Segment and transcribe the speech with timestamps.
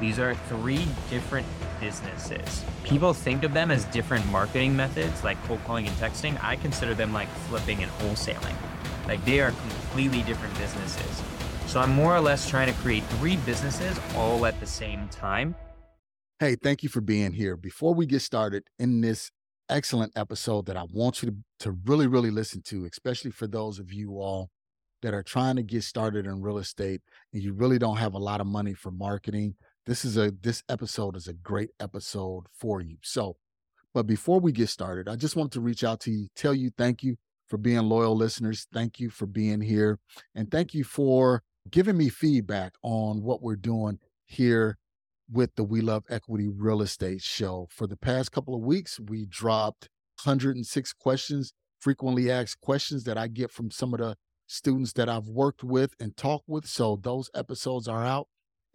[0.00, 1.46] These are three different
[1.80, 2.64] businesses.
[2.84, 6.42] People think of them as different marketing methods like cold calling and texting.
[6.42, 8.54] I consider them like flipping and wholesaling.
[9.06, 11.22] Like they are completely different businesses.
[11.66, 15.56] So I'm more or less trying to create three businesses all at the same time.
[16.38, 17.56] Hey, thank you for being here.
[17.56, 19.32] Before we get started in this
[19.68, 23.80] excellent episode that I want you to, to really, really listen to, especially for those
[23.80, 24.48] of you all
[25.02, 27.00] that are trying to get started in real estate
[27.32, 29.54] and you really don't have a lot of money for marketing,
[29.88, 32.98] this is a this episode is a great episode for you.
[33.02, 33.38] So,
[33.94, 36.70] but before we get started, I just want to reach out to you, tell you
[36.76, 37.16] thank you
[37.46, 38.66] for being loyal listeners.
[38.70, 39.98] Thank you for being here.
[40.34, 44.76] And thank you for giving me feedback on what we're doing here
[45.32, 47.66] with the We Love Equity Real Estate show.
[47.70, 49.88] For the past couple of weeks, we dropped
[50.24, 54.16] 106 questions, frequently asked questions that I get from some of the
[54.46, 56.66] students that I've worked with and talked with.
[56.66, 58.28] So those episodes are out.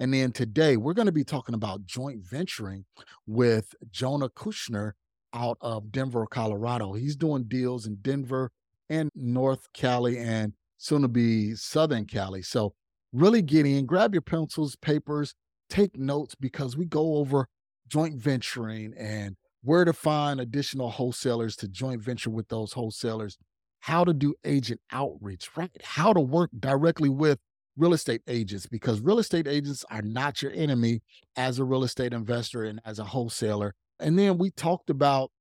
[0.03, 2.83] And then today we're going to be talking about joint venturing
[3.25, 4.91] with Jonah Korchin
[5.33, 6.91] out of Denver, Colorado.
[6.91, 8.51] He's doing deals in Denver
[8.89, 12.41] and North Cali and soon to be Southern Cali.
[12.41, 12.73] So
[13.13, 15.35] really get in, grab your pencils, papers,
[15.69, 17.47] take notes because we go over
[17.87, 23.37] joint venturing and where to find additional wholesalers to joint venture with those wholesalers
[23.79, 25.71] how to do agent outreach, right?
[25.81, 27.39] How to work directly with
[27.77, 31.01] real estate agents because real estate agents are not your enemy
[31.35, 33.73] as a real estate investor and as a wholesaler.
[33.99, 35.31] And then we talked about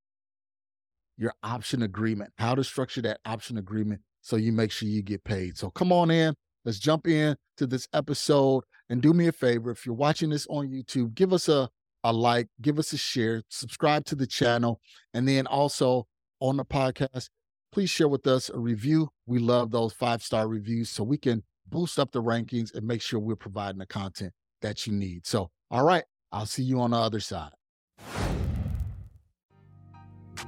[1.18, 5.24] your option agreement, how to structure that option agreement so you make sure you get
[5.24, 5.58] paid.
[5.58, 6.34] So come on in.
[6.64, 9.70] Let's jump in to this episode and do me a favor.
[9.70, 11.68] If you're watching this on YouTube, give us a,
[12.04, 14.80] a like, give us a share, subscribe to the channel.
[15.12, 16.06] And then also
[16.40, 17.28] on the podcast,
[17.72, 19.08] please share with us a review.
[19.26, 21.42] We love those five star reviews so we can
[21.72, 25.26] boost up the rankings and make sure we're providing the content that you need.
[25.26, 27.50] So, all right, I'll see you on the other side.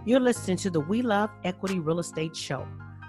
[0.05, 2.69] You're listening to the We Love Equity Real Estate Show,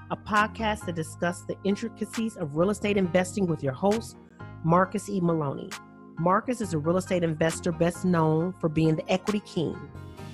[0.10, 4.16] a podcast that discusses the intricacies of real estate investing with your host,
[4.64, 5.20] Marcus E.
[5.20, 5.70] Maloney.
[6.18, 9.78] Marcus is a real estate investor best known for being the equity king.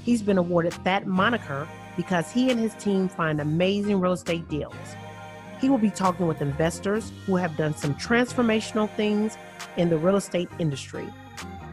[0.04, 1.68] He's been awarded that moniker
[1.98, 4.76] because he and his team find amazing real estate deals.
[5.62, 9.38] He will be talking with investors who have done some transformational things
[9.78, 11.08] in the real estate industry.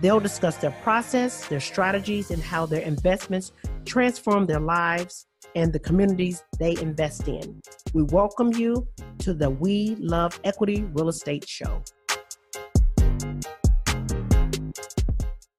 [0.03, 3.53] They'll discuss their process, their strategies, and how their investments
[3.87, 7.62] transform their lives and the communities they invest in.
[7.94, 8.87] We welcome you
[9.21, 11.82] to the We Love Equity Real Estate Show.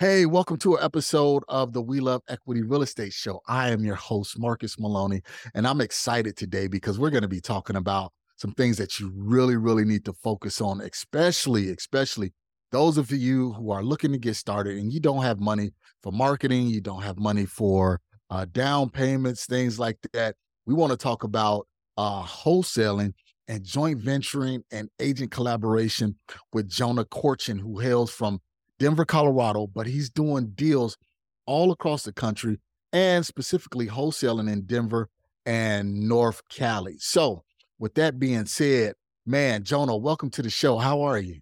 [0.01, 3.43] Hey, welcome to an episode of the We Love Equity Real Estate Show.
[3.47, 5.21] I am your host, Marcus Maloney,
[5.55, 9.13] and I'm excited today because we're going to be talking about some things that you
[9.15, 12.33] really, really need to focus on, especially, especially
[12.73, 15.69] those of you who are looking to get started and you don't have money
[16.03, 18.01] for marketing, you don't have money for
[18.31, 20.35] uh, down payments, things like that.
[20.65, 21.67] We want to talk about
[21.99, 23.13] uh, wholesaling
[23.49, 26.17] and joint venturing and agent collaboration
[26.55, 28.41] with Jonah Korchin, who hails from
[28.81, 30.97] Denver, Colorado, but he's doing deals
[31.45, 32.59] all across the country
[32.95, 35.11] and specifically wholesaling in Denver
[35.45, 36.97] and North Cali.
[36.99, 37.45] So,
[37.79, 38.95] with that being said,
[39.27, 40.79] man, Jonah, welcome to the show.
[40.79, 41.41] How are you?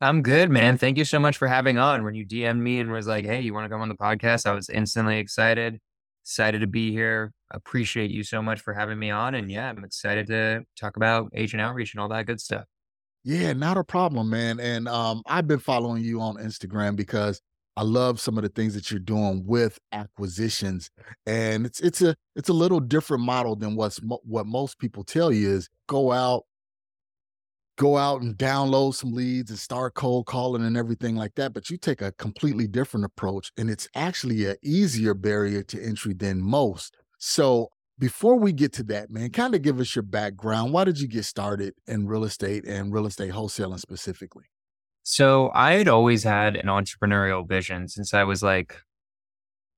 [0.00, 0.78] I'm good, man.
[0.78, 2.02] Thank you so much for having on.
[2.02, 4.46] When you DM'd me and was like, "Hey, you want to come on the podcast?"
[4.46, 5.78] I was instantly excited.
[6.24, 7.34] Excited to be here.
[7.50, 9.34] Appreciate you so much for having me on.
[9.34, 12.64] And yeah, I'm excited to talk about agent outreach and all that good stuff.
[13.22, 14.60] Yeah, not a problem, man.
[14.60, 17.40] And um, I've been following you on Instagram because
[17.76, 20.90] I love some of the things that you're doing with acquisitions,
[21.26, 25.32] and it's it's a it's a little different model than what's what most people tell
[25.32, 26.44] you is go out,
[27.76, 31.52] go out and download some leads and start cold calling and everything like that.
[31.52, 36.14] But you take a completely different approach, and it's actually an easier barrier to entry
[36.14, 36.96] than most.
[37.18, 40.72] So before we get to that, man, kind of give us your background.
[40.72, 44.46] Why did you get started in real estate and real estate wholesaling specifically?
[45.02, 48.76] So I had always had an entrepreneurial vision since I was like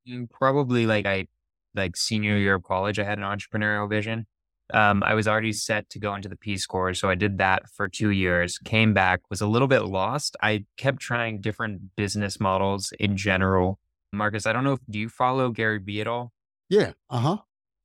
[0.08, 1.26] mm, probably like I
[1.74, 2.98] like senior year of college.
[2.98, 4.26] I had an entrepreneurial vision.
[4.72, 6.94] Um, I was already set to go into the Peace Corps.
[6.94, 10.36] So I did that for two years, came back, was a little bit lost.
[10.42, 13.78] I kept trying different business models in general.
[14.12, 16.32] Marcus, I don't know if do you follow Gary Vee at all?
[16.68, 16.92] Yeah.
[17.10, 17.36] Uh huh.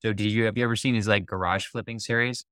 [0.02, 2.46] So did you have you ever seen his like garage flipping series?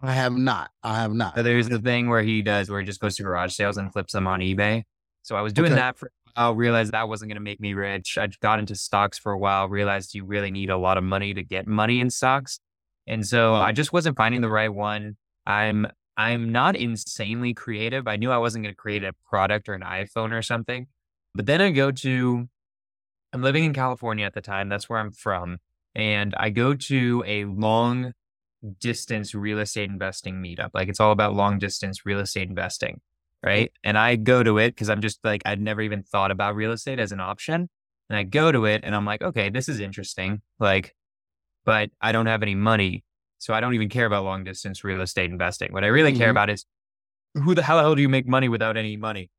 [0.00, 0.70] I have not.
[0.82, 1.36] I have not.
[1.36, 3.92] So there's the thing where he does where he just goes to garage sales and
[3.92, 4.82] flips them on eBay.
[5.22, 5.80] So I was doing Okay.
[5.80, 8.18] that for a while, realized that wasn't going to make me rich.
[8.18, 11.32] I got into stocks for a while, realized you really need a lot of money
[11.34, 12.60] to get money in stocks.
[13.06, 15.16] And so I just wasn't finding the right one.
[15.46, 15.86] I'm
[16.16, 18.06] I'm not insanely creative.
[18.06, 20.86] I knew I wasn't going to create a product or an iPhone or something.
[21.34, 22.48] But then I go to
[23.32, 24.68] I'm living in California at the time.
[24.68, 25.58] That's where I'm from.
[25.96, 28.12] And I go to a long
[28.78, 30.70] distance real estate investing meetup.
[30.74, 33.00] Like it's all about long distance real estate investing.
[33.42, 33.72] Right.
[33.82, 36.72] And I go to it because I'm just like, I'd never even thought about real
[36.72, 37.68] estate as an option.
[38.10, 40.42] And I go to it and I'm like, okay, this is interesting.
[40.60, 40.94] Like,
[41.64, 43.04] but I don't have any money.
[43.38, 45.72] So I don't even care about long distance real estate investing.
[45.72, 46.32] What I really care Mhm.
[46.32, 46.66] about is
[47.34, 49.30] who the the hell do you make money without any money?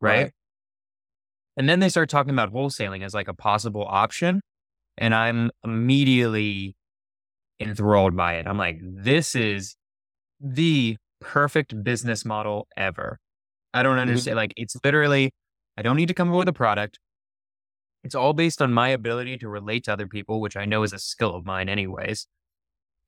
[0.00, 0.22] Right.
[0.24, 0.32] Right.
[1.56, 4.40] And then they start talking about wholesaling as like a possible option.
[4.98, 6.76] And I'm immediately
[7.60, 8.46] enthralled by it.
[8.46, 9.76] I'm like, this is
[10.40, 13.18] the perfect business model ever.
[13.74, 14.00] I don't mm-hmm.
[14.00, 14.36] understand.
[14.36, 15.32] Like, it's literally,
[15.76, 16.98] I don't need to come up with a product.
[18.04, 20.92] It's all based on my ability to relate to other people, which I know is
[20.92, 22.26] a skill of mine, anyways.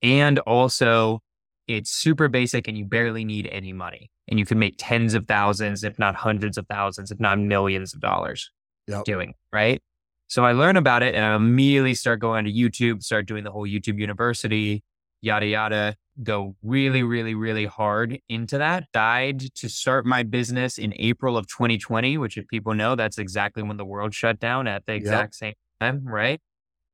[0.01, 1.21] And also,
[1.67, 4.11] it's super basic and you barely need any money.
[4.27, 7.93] And you can make tens of thousands, if not hundreds of thousands, if not millions
[7.93, 8.51] of dollars
[8.87, 9.03] Yep.
[9.05, 9.81] doing, right?
[10.29, 13.51] So I learn about it and I immediately start going to YouTube, start doing the
[13.51, 14.83] whole YouTube university,
[15.21, 18.85] yada, yada, go really, really, really hard into that.
[18.93, 23.63] Died to start my business in April of 2020, which if people know, that's exactly
[23.63, 26.39] when the world shut down at the exact same time, right?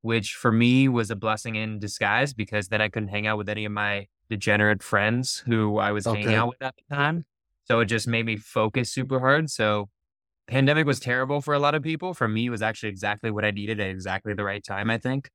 [0.01, 3.49] Which for me was a blessing in disguise because then I couldn't hang out with
[3.49, 7.25] any of my degenerate friends who I was hanging out with at the time.
[7.65, 9.49] So it just made me focus super hard.
[9.49, 9.89] So
[10.47, 12.13] pandemic was terrible for a lot of people.
[12.13, 14.97] For me, it was actually exactly what I needed at exactly the right time, I
[14.97, 15.29] think.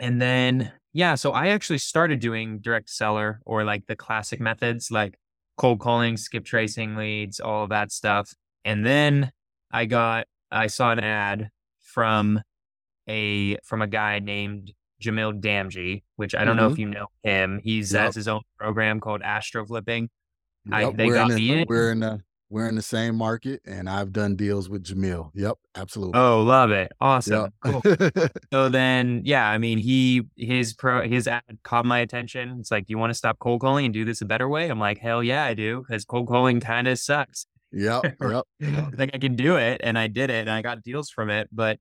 [0.00, 4.90] And then, yeah, so I actually started doing direct seller or like the classic methods
[4.90, 5.14] like
[5.56, 8.32] cold calling, skip tracing leads, all of that stuff.
[8.64, 9.30] And then
[9.70, 11.50] I got, I saw an ad
[11.80, 12.40] from
[13.08, 16.80] a, from a guy named Jamil Damji, which I don't know if mm-hmm.
[16.80, 17.60] you know him.
[17.62, 18.02] He's Yep.
[18.02, 20.08] has his own program called AstroFlipping.
[20.72, 21.66] I- Yep, they we're got in me the, in.
[21.68, 22.20] We're in the
[22.50, 25.30] we're in the same market, and I've done deals with Jamil.
[25.34, 26.18] Yep, absolutely.
[26.20, 26.92] Oh, love it.
[27.00, 27.50] Awesome.
[27.64, 27.82] Cool.
[28.52, 32.56] So then, yeah, I mean, he his pro his ad caught my attention.
[32.60, 34.68] It's like, do you want to stop cold calling and do this a better way?
[34.68, 37.46] I'm like, hell yeah, I do, because cold calling kind of sucks.
[37.72, 38.04] yep.
[38.20, 38.44] Yep.
[38.62, 41.30] I think I can do it, and I did it, and I got deals from
[41.30, 41.48] it.
[41.50, 41.78] But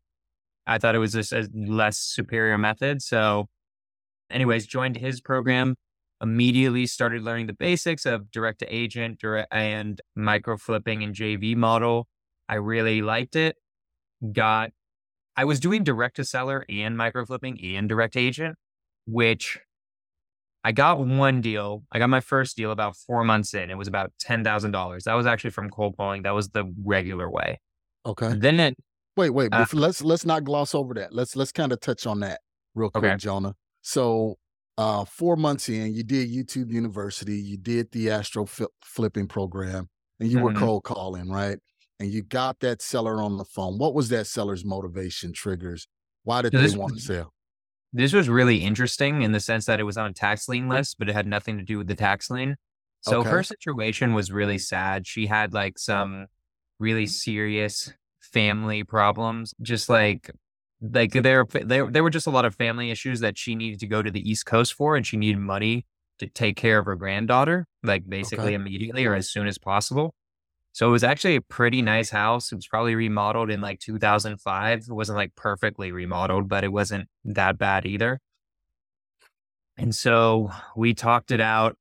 [0.65, 3.01] I thought it was just a less superior method.
[3.04, 3.48] So,
[4.31, 5.75] anyways, joined his program.
[6.23, 11.55] Immediately started learning the basics of direct to agent direct and micro flipping and JV
[11.55, 12.07] model.
[12.49, 13.57] I really liked it.
[14.31, 14.71] Got
[15.35, 18.55] I was doing direct to seller and micro flipping and direct agent,
[19.05, 19.59] which
[20.63, 21.83] I got one deal.
[21.91, 23.69] I got my first deal about four months in.
[23.69, 25.03] It was about ten thousand dollars.
[25.03, 26.23] That was actually from cold calling.
[26.23, 27.59] That was the regular way.
[28.05, 28.33] Okay.
[28.33, 28.77] Then it,
[29.15, 29.49] Wait, wait.
[29.53, 31.13] Uh, let's let's not gloss over that.
[31.13, 32.41] Let's let's kind of touch on that
[32.73, 33.17] real quick, Okay.
[33.17, 33.53] Jonah.
[33.81, 34.37] So,
[34.77, 39.89] uh, four months in, you did YouTube University, you did the Astro Flip, Flipping program,
[40.19, 40.51] and you were Mhm.
[40.51, 41.59] cold calling, right?
[41.99, 43.77] And you got that seller on the phone.
[43.77, 45.88] What was that seller's motivation triggers?
[46.24, 47.33] Why did So they this want to sell?
[47.91, 50.95] this was really interesting in the sense that it was on a tax lien list,
[50.98, 52.55] but it had nothing to do with the tax lien.
[53.01, 53.25] So Okay.
[53.25, 55.05] her situation was really sad.
[55.05, 56.27] She had like some
[56.79, 60.31] really serious family problems, just like
[60.91, 63.87] like there there there were just a lot of family issues that she needed to
[63.87, 65.85] go to the East Coast for, and she needed money
[66.19, 68.53] to take care of her granddaughter, like basically Okay.
[68.53, 70.13] immediately or as soon as possible.
[70.73, 72.51] So it was actually a pretty nice house.
[72.51, 74.79] It was probably remodeled in like 2005.
[74.79, 78.19] It wasn't like perfectly remodeled, but it wasn't that bad either.
[79.77, 81.77] And so we talked it out.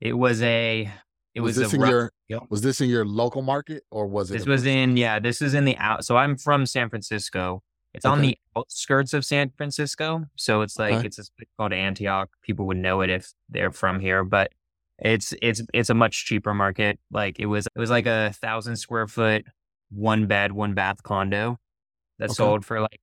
[0.00, 0.90] It was a,
[1.34, 2.46] it was, was, this a in rough your deal.
[2.48, 4.38] was this in your local market or was it?
[4.38, 6.04] This was in, yeah, this is in the out.
[6.04, 7.62] So I'm from San Francisco.
[7.96, 10.24] It's on the outskirts of San Francisco.
[10.36, 11.06] So it's like, Okay.
[11.06, 12.28] it's a place called Antioch.
[12.42, 14.52] People would know it if they're from here, but
[14.98, 16.98] it's, it's, it's a much cheaper market.
[17.10, 19.44] Like it was, it was like a thousand square foot,
[19.90, 21.58] one bed, one bath condo
[22.18, 22.34] that Okay.
[22.34, 23.00] sold for like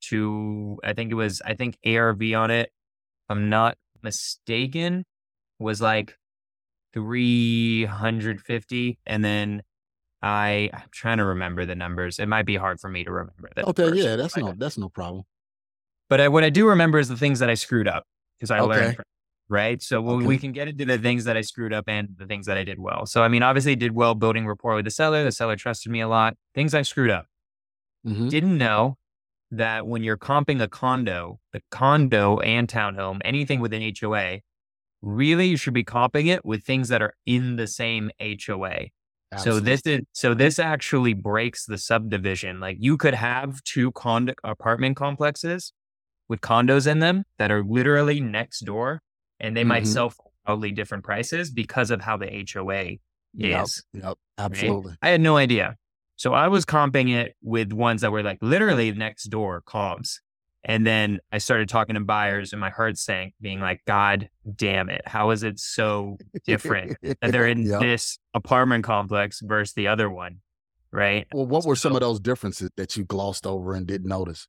[0.00, 5.04] two, I think it was, I think ARV on it, if I'm not mistaken,
[5.60, 6.18] was like
[6.94, 8.98] 350.
[9.06, 9.62] And then
[10.22, 12.18] I, I'm trying to remember the numbers.
[12.18, 13.66] It might be hard for me to remember that.
[13.66, 15.24] okay, first, yeah, that's no that's no problem.
[16.08, 18.04] But I, what I do remember is the things that I screwed up
[18.38, 18.68] because I Okay.
[18.68, 18.96] learned.
[18.96, 19.04] From,
[19.48, 19.82] right?
[19.82, 20.26] So okay.
[20.26, 22.64] we can get into the things that I screwed up and the things that I
[22.64, 23.06] did well.
[23.06, 25.24] So I mean, obviously, I did well building rapport with the seller.
[25.24, 26.36] The seller trusted me a lot.
[26.54, 27.26] Things I screwed up.
[28.06, 28.28] Mm-hmm.
[28.28, 28.98] Didn't know
[29.50, 34.38] that when you're comping a condo, the condo and townhome, anything with an HOA,
[35.02, 38.86] really you should be comping it with things that are in the same HOA.
[39.32, 39.60] Absolutely.
[39.60, 42.60] So this is so this actually breaks the subdivision.
[42.60, 45.72] Like you could have two condo apartment complexes
[46.28, 49.00] with condos in them that are literally next door
[49.40, 49.68] and they mm-hmm.
[49.68, 52.96] might sell for totally different prices because of how the HOA
[53.34, 53.84] yep, is.
[53.92, 54.90] Yep, absolutely.
[54.90, 54.98] Right?
[55.02, 55.76] I had no idea.
[56.16, 60.20] So I was comping it with ones that were like literally next door comps.
[60.64, 64.88] And then I started talking to buyers and my heart sank, being like, God damn
[64.88, 65.02] it.
[65.06, 67.80] How is it so different that they're in yep.
[67.80, 70.38] this apartment complex versus the other one?
[70.92, 71.26] Right.
[71.32, 74.46] Well, what were some of those differences that you glossed over and didn't notice?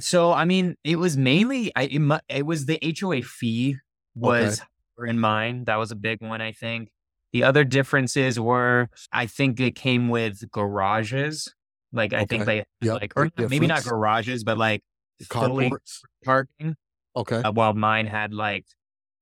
[0.00, 3.76] So, I mean, it was mainly, I, it, it was the HOA fee
[4.16, 4.60] was
[4.98, 5.10] okay.
[5.10, 5.66] in mind.
[5.66, 6.90] That was a big one, I think.
[7.32, 11.52] The other differences were, I think it came with garages.
[11.92, 13.00] Like, I think they, yep.
[13.00, 14.82] like, or maybe not garages, but like
[15.24, 16.76] carports parking.
[17.16, 17.36] Okay.
[17.36, 18.66] Uh, while mine had like,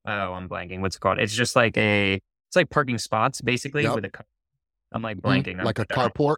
[0.06, 0.80] oh, I'm blanking.
[0.80, 1.18] What's it called?
[1.18, 3.94] It's just like a, it's like parking spots basically yep.
[3.94, 4.10] with
[4.92, 5.26] I'm like mm-hmm.
[5.26, 5.60] blanking.
[5.60, 6.36] Mm, like a carport?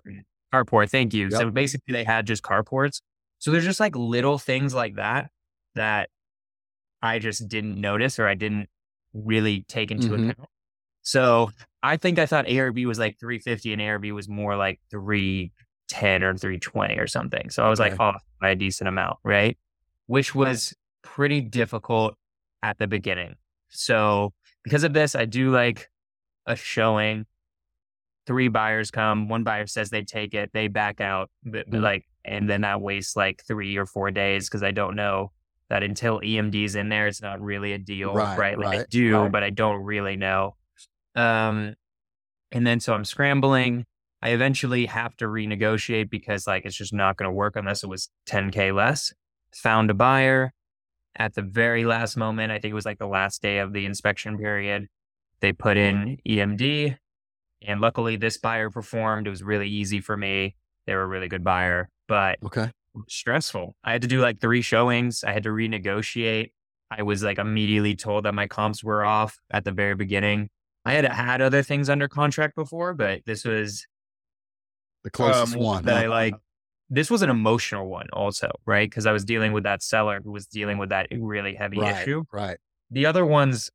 [0.52, 0.90] Carport.
[0.90, 1.28] Thank you.
[1.28, 1.40] Yep.
[1.40, 3.00] So basically they had just carports.
[3.38, 5.30] So there's just like little things like that
[5.74, 6.08] that
[7.02, 8.68] I just didn't notice or I didn't
[9.12, 10.30] really take into mm-hmm.
[10.30, 10.48] account.
[11.02, 11.50] So
[11.82, 14.80] I think I thought ARV was like 350 and ARV was more like
[15.90, 17.50] 310 or 320 or something.
[17.50, 17.90] So I was okay.
[17.90, 19.56] like off by a decent amount, right?
[20.06, 22.16] Which was pretty difficult
[22.62, 23.36] at the beginning.
[23.68, 25.90] So because of this, I do like
[26.46, 27.26] a showing.
[28.26, 31.82] Three buyers come, one buyer says they take it, they back out, but, but mm.
[31.82, 35.30] like, and then I waste like three or four days because I don't know
[35.68, 38.38] that until EMD's in there, it's not really a deal, right?
[38.38, 38.58] right?
[38.58, 39.32] Like right, I do, right.
[39.32, 40.56] but I don't really know.
[41.14, 41.74] Um,
[42.50, 43.84] and then so I'm scrambling.
[44.24, 47.88] I eventually have to renegotiate because like it's just not going to work unless it
[47.88, 49.12] was 10k less.
[49.62, 50.52] Found a buyer
[51.14, 52.50] at the very last moment.
[52.50, 54.88] I think it was like the last day of the inspection period.
[55.40, 56.96] They put in EMD,
[57.62, 59.26] and luckily this buyer performed.
[59.26, 60.56] It was really easy for me.
[60.86, 62.70] They were a really good buyer, but okay
[63.08, 63.74] stressful.
[63.84, 65.24] I had to do like three showings.
[65.24, 66.52] I had to renegotiate.
[66.90, 70.48] I was like immediately told that my comps were off at the very beginning.
[70.84, 73.86] I had had other things under contract before, but this was
[75.04, 76.02] the closest um, one that huh?
[76.02, 76.34] I like.
[76.90, 78.88] This was an emotional one also, right?
[78.88, 82.02] Because I was dealing with that seller who was dealing with that really heavy right,
[82.02, 82.24] issue.
[82.30, 82.58] Right.
[82.90, 83.70] The other ones,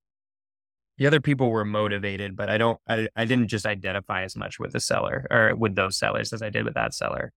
[0.97, 4.59] the other people were motivated, but I don't, I, I didn't just identify as much
[4.59, 7.33] with the seller or with those sellers as I did with that seller.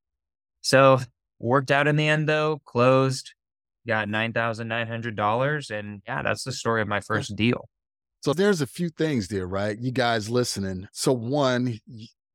[0.61, 1.01] So
[1.43, 3.35] Worked out in the end though, closed,
[3.87, 5.71] got $9,900.
[5.77, 7.69] And yeah, that's the story of my first deal.
[8.23, 9.77] So there's a few things there, right?
[9.77, 10.87] You guys listening.
[10.93, 11.81] So one,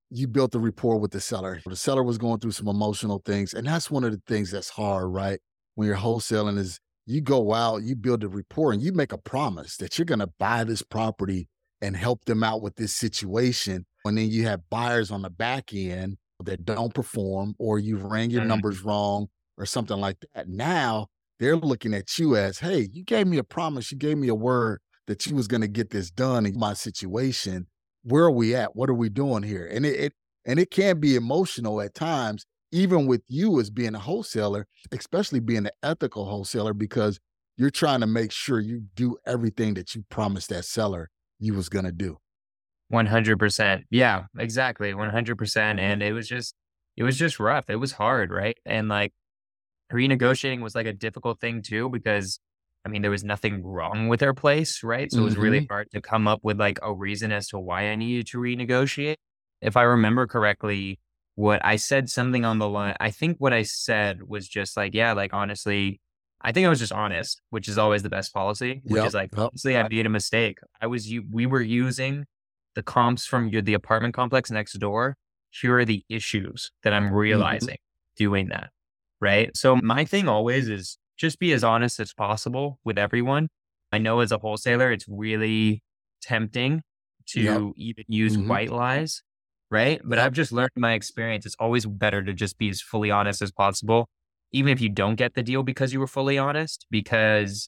[0.09, 1.59] you built the rapport with the seller.
[1.65, 3.53] The seller was going through some emotional things.
[3.53, 5.39] And that's one of the things that's hard, right?
[5.75, 9.17] When you're wholesaling is you go out, you build a rapport and you make a
[9.17, 11.47] promise that you're going to buy this property
[11.81, 13.85] and help them out with this situation.
[14.05, 18.29] And then you have buyers on the back end that don't perform or you've ran
[18.29, 18.49] your mm-hmm.
[18.49, 20.47] numbers wrong or something like that.
[20.47, 21.07] Now
[21.39, 24.35] they're looking at you as, hey, you gave me a promise, you gave me a
[24.35, 27.67] word that you was going to get this done in my situation.
[28.07, 28.73] Where are we at?
[28.73, 29.69] What are we doing here?
[29.69, 30.13] And it, it
[30.45, 35.41] and it can be emotional at times, even with you as being a wholesaler, especially
[35.41, 37.19] being an ethical wholesaler, because
[37.57, 41.67] you're trying to make sure you do everything that you promised that seller you was
[41.67, 42.17] going to do.
[42.93, 43.83] 100%.
[43.89, 44.93] Yeah, exactly.
[44.93, 45.11] 100%.
[45.11, 45.79] Mm-hmm.
[45.79, 46.55] And it was just,
[46.95, 47.69] it was just rough.
[47.69, 48.31] It was hard.
[48.31, 48.57] Right.
[48.65, 49.11] And like
[49.91, 52.39] renegotiating was like a difficult thing too, because
[52.85, 54.83] I mean, there was nothing wrong with our place.
[54.83, 55.11] Right.
[55.11, 55.21] So mm-hmm.
[55.21, 55.73] it was really mm-hmm.
[55.73, 59.17] hard to come up with like a reason as to why I needed to renegotiate.
[59.61, 60.99] If I remember correctly,
[61.35, 64.93] what I said something on the line, I think what I said was just like,
[64.93, 65.99] yeah, like honestly,
[66.41, 69.13] I think I was just honest, which is always the best policy, which yep, is
[69.13, 69.47] like, yep.
[69.47, 70.59] honestly, I made a mistake.
[70.79, 72.25] I was, you, we were using
[72.75, 75.17] the comps from your, the apartment complex next door.
[75.49, 77.15] Here are the issues that I'm mm-hmm.
[77.15, 78.23] realizing mm-hmm.
[78.23, 78.69] doing that.
[79.19, 79.55] Right.
[79.57, 83.49] So my thing always is just be as honest as possible with everyone.
[83.91, 85.81] I know as a wholesaler, it's really
[86.21, 86.81] tempting
[87.29, 87.61] to yep.
[87.75, 88.47] even use mm-hmm.
[88.47, 89.23] white lies.
[89.69, 89.99] Right.
[90.03, 93.41] But I've just learned my experience, it's always better to just be as fully honest
[93.41, 94.07] as possible,
[94.53, 97.67] even if you don't get the deal because you were fully honest, because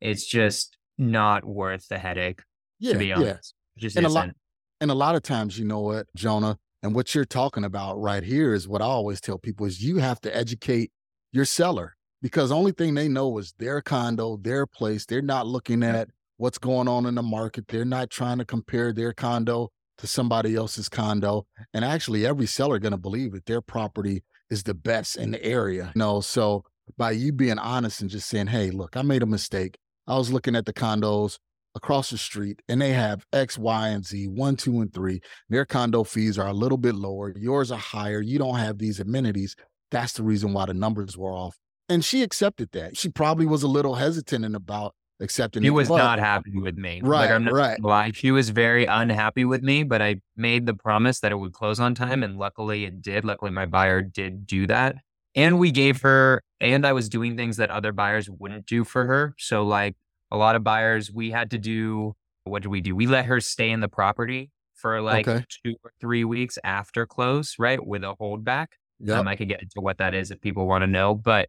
[0.00, 2.42] it's just not worth the headache,
[2.78, 3.54] yeah, to be honest.
[3.76, 3.82] Yeah.
[3.82, 4.16] Just and isn't.
[4.16, 4.34] a lot,
[4.80, 8.22] and a lot of times, you know what, Jonah, and what you're talking about right
[8.22, 10.92] here is what I always tell people is you have to educate
[11.32, 15.04] your seller because the only thing they know is their condo, their place.
[15.04, 17.68] They're not looking at what's going on in the market.
[17.68, 21.44] They're not trying to compare their condo to somebody else's condo.
[21.74, 25.44] And actually, every seller going to believe that their property is the best in the
[25.44, 25.92] area.
[25.94, 26.64] You know, so
[26.96, 29.76] by you being honest and just saying, hey, look, I made a mistake.
[30.06, 31.38] I was looking at the condos
[31.74, 35.20] across the street and they have X, Y, and Z, one, two, and three.
[35.50, 37.34] Their condo fees are a little bit lower.
[37.36, 38.22] Yours are higher.
[38.22, 39.56] You don't have these amenities.
[39.90, 41.58] That's the reason why the numbers were off.
[41.88, 42.96] And she accepted that.
[42.96, 45.70] She probably was a little hesitant and about accepting she it.
[45.70, 47.00] was but- not happy with me.
[47.02, 47.80] Right, like, I'm not right.
[47.82, 48.10] lie.
[48.12, 51.78] She was very unhappy with me, but I made the promise that it would close
[51.80, 53.24] on time, and luckily it did.
[53.24, 54.96] Luckily, my buyer did do that,
[55.34, 56.42] and we gave her.
[56.60, 59.34] And I was doing things that other buyers wouldn't do for her.
[59.38, 59.96] So, like
[60.30, 62.14] a lot of buyers, we had to do.
[62.44, 62.96] What did we do?
[62.96, 65.44] We let her stay in the property for like Okay.
[65.64, 68.68] two or three weeks after close, right, with a holdback.
[69.00, 69.18] Yep.
[69.18, 71.48] Um, I could get into what that is if people want to know, but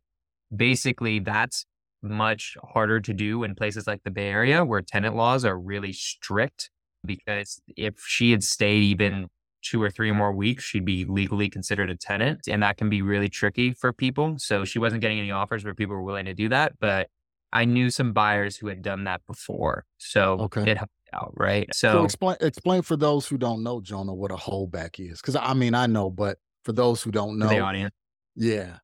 [0.55, 1.65] basically that's
[2.01, 5.93] much harder to do in places like the Bay Area where tenant laws are really
[5.93, 6.69] strict
[7.05, 9.27] because if she had stayed even
[9.63, 12.47] two or three more weeks, she'd be legally considered a tenant.
[12.47, 14.35] And that can be really tricky for people.
[14.37, 16.73] So she wasn't getting any offers where people were willing to do that.
[16.79, 17.09] But
[17.51, 19.85] I knew some buyers who had done that before.
[19.97, 20.63] So Okay.
[20.63, 21.67] it helped out, right?
[21.73, 25.21] So So, explain explain for those who don't know, Jonah, what a holdback is.
[25.21, 27.93] Because I mean, I know, but for those who don't for the know, audience.
[28.35, 28.77] yeah,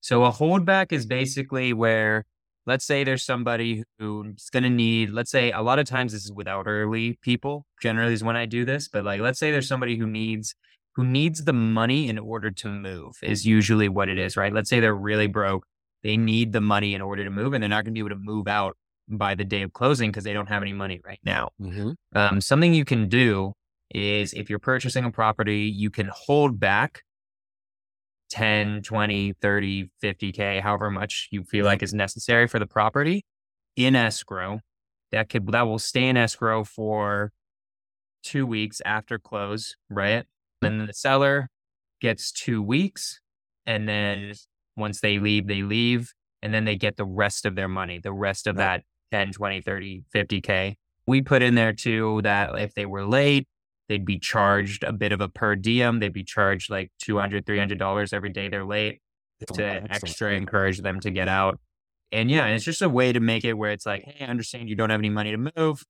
[0.00, 2.24] So a holdback is basically where,
[2.66, 6.24] let's say there's somebody who's going to need, let's say a lot of times this
[6.24, 9.68] is with elderly people, generally is when I do this, but like, let's say there's
[9.68, 10.54] somebody who needs,
[10.96, 14.52] who needs the money in order to move is usually what it is, right?
[14.52, 15.66] Let's say they're really broke.
[16.02, 18.10] They need the money in order to move and they're not going to be able
[18.10, 18.76] to move out
[19.08, 21.50] by the day of closing because they don't have any money right now.
[21.60, 21.92] mm-hmm.
[22.14, 23.52] Um, something you can do
[23.90, 27.02] is if you're purchasing a property, you can hold back
[28.30, 31.66] 10, 20, 30, 50K, however much you feel mm-hmm.
[31.66, 33.24] like is necessary for the property
[33.76, 34.60] in escrow.
[35.12, 37.32] That could that will stay in escrow for
[38.22, 40.24] two weeks after close, right?
[40.60, 41.48] Then the seller
[42.00, 43.20] gets two weeks.
[43.66, 44.34] And then
[44.76, 46.12] once they leave, they leave.
[46.42, 48.82] And then they get the rest of their money, the rest of Right.
[49.10, 50.76] that 10, 20, 30, 50K.
[51.06, 53.46] We put in there too that if they were late,
[53.90, 55.98] they'd be charged a bit of a per diem.
[55.98, 59.00] They'd be charged like $200, $300 every day they're late
[59.54, 61.58] to extra encourage them to get out.
[62.12, 64.68] And yeah, it's just a way to make it where it's like, hey, I understand
[64.68, 65.82] you don't have any money to move.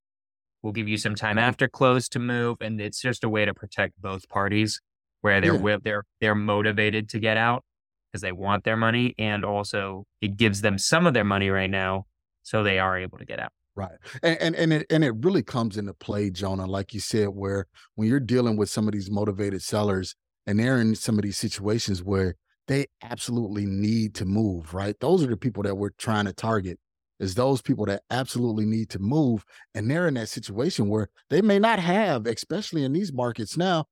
[0.62, 2.56] We'll give you some time after close to move.
[2.62, 4.80] And it's just a way to protect both parties
[5.20, 5.76] where they're Yeah.
[5.82, 7.64] they're they're motivated to get out
[8.10, 9.14] because they want their money.
[9.18, 12.06] And also it gives them some of their money right now
[12.42, 13.52] so they are able to get out.
[13.76, 13.92] Right.
[14.22, 17.66] And, and and it and it really comes into play, Jonah, like you said, where
[17.94, 21.38] when you're dealing with some of these motivated sellers and they're in some of these
[21.38, 22.34] situations where
[22.66, 24.98] they absolutely need to move, right?
[25.00, 26.78] Those are the people that we're trying to target.
[27.20, 31.42] Is those people that absolutely need to move, and they're in that situation where they
[31.42, 33.86] may not have, especially in these markets now,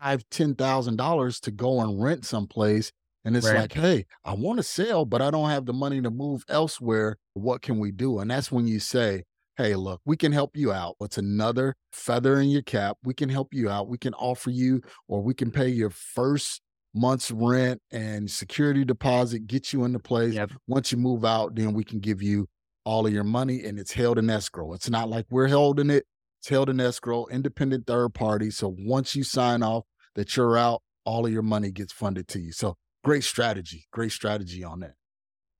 [0.00, 2.90] five, ten thousand dollars to go and rent someplace.
[3.24, 3.56] And it's Right.
[3.60, 7.18] like, hey, I want to sell, but I don't have the money to move elsewhere.
[7.34, 8.18] What can we do?
[8.18, 9.24] And that's when you say,
[9.56, 10.96] hey, look, we can help you out.
[11.00, 12.96] It's another feather in your cap.
[13.04, 13.88] We can help you out.
[13.88, 16.62] We can offer you, or we can pay your first
[16.94, 20.34] month's rent and security deposit, get you into place.
[20.34, 20.52] Yep.
[20.66, 22.48] Once you move out, then we can give you
[22.84, 24.72] all of your money and it's held in escrow.
[24.72, 26.06] It's not like we're holding it,
[26.40, 28.50] it's held in escrow, independent third party.
[28.50, 32.40] So once you sign off that you're out, all of your money gets funded to
[32.40, 32.52] you.
[32.52, 33.86] So great strategy.
[33.92, 34.94] Great strategy on that.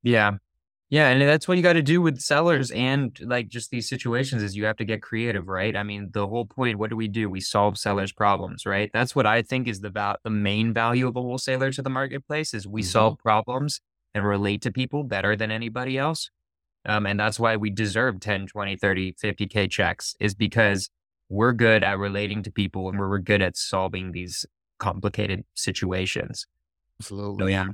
[0.02, 0.32] Yeah.
[0.90, 4.42] Yeah, and that's what you got to do with sellers and like just these situations
[4.42, 5.76] is you have to get creative, right?
[5.76, 7.30] I mean, the whole point, what do we do?
[7.30, 8.90] We solve sellers' problems, right?
[8.92, 11.90] That's what I think is the val- the main value of a wholesaler to the
[11.90, 12.86] marketplace is we Mhm.
[12.86, 13.80] solve problems
[14.14, 16.30] and relate to people better than anybody else.
[16.86, 20.90] Um, and that's why we deserve 10, 20, 30, 50K checks is because
[21.28, 24.46] we're good at relating to people and we're good at solving these
[24.78, 26.46] complicated situations.
[27.00, 27.44] Absolutely.
[27.44, 27.66] So yeah.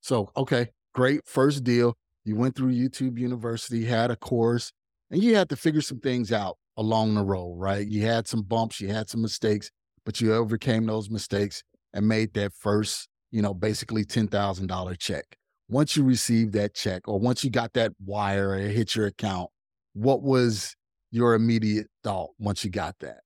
[0.00, 1.96] So, okay, great first deal.
[2.24, 4.72] You went through YouTube University, had a course,
[5.10, 7.86] and you had to figure some things out along the road, right?
[7.86, 9.70] You had some bumps, you had some mistakes,
[10.04, 11.62] but you overcame those mistakes
[11.94, 15.24] and made that first, you know, basically $10,000 check.
[15.68, 19.06] Once you received that check or once you got that wire or it hit your
[19.06, 19.50] account,
[19.94, 20.74] what was
[21.10, 23.20] your immediate thought once you got that?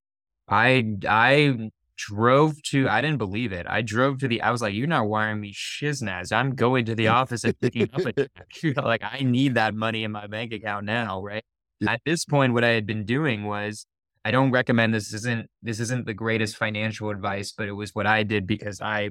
[0.49, 1.71] I I
[2.09, 3.67] drove to I didn't believe it.
[3.69, 6.33] I drove to the I was like, you're not wiring me shiznaz.
[6.33, 8.77] I'm going to the office and picking up a check.
[8.77, 11.45] Like I need that money in my bank account now, right?
[11.87, 13.87] At this point, what I had been doing was
[14.25, 18.07] I don't recommend this isn't this isn't the greatest financial advice, but it was what
[18.07, 19.11] I did because I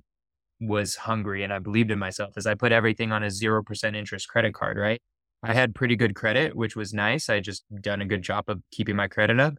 [0.59, 3.95] was hungry and I believed in myself is I put everything on a zero percent
[3.95, 5.01] interest credit card, right?
[5.43, 7.29] I had pretty good credit, which was nice.
[7.29, 9.55] I just done a good job of keeping my credit up.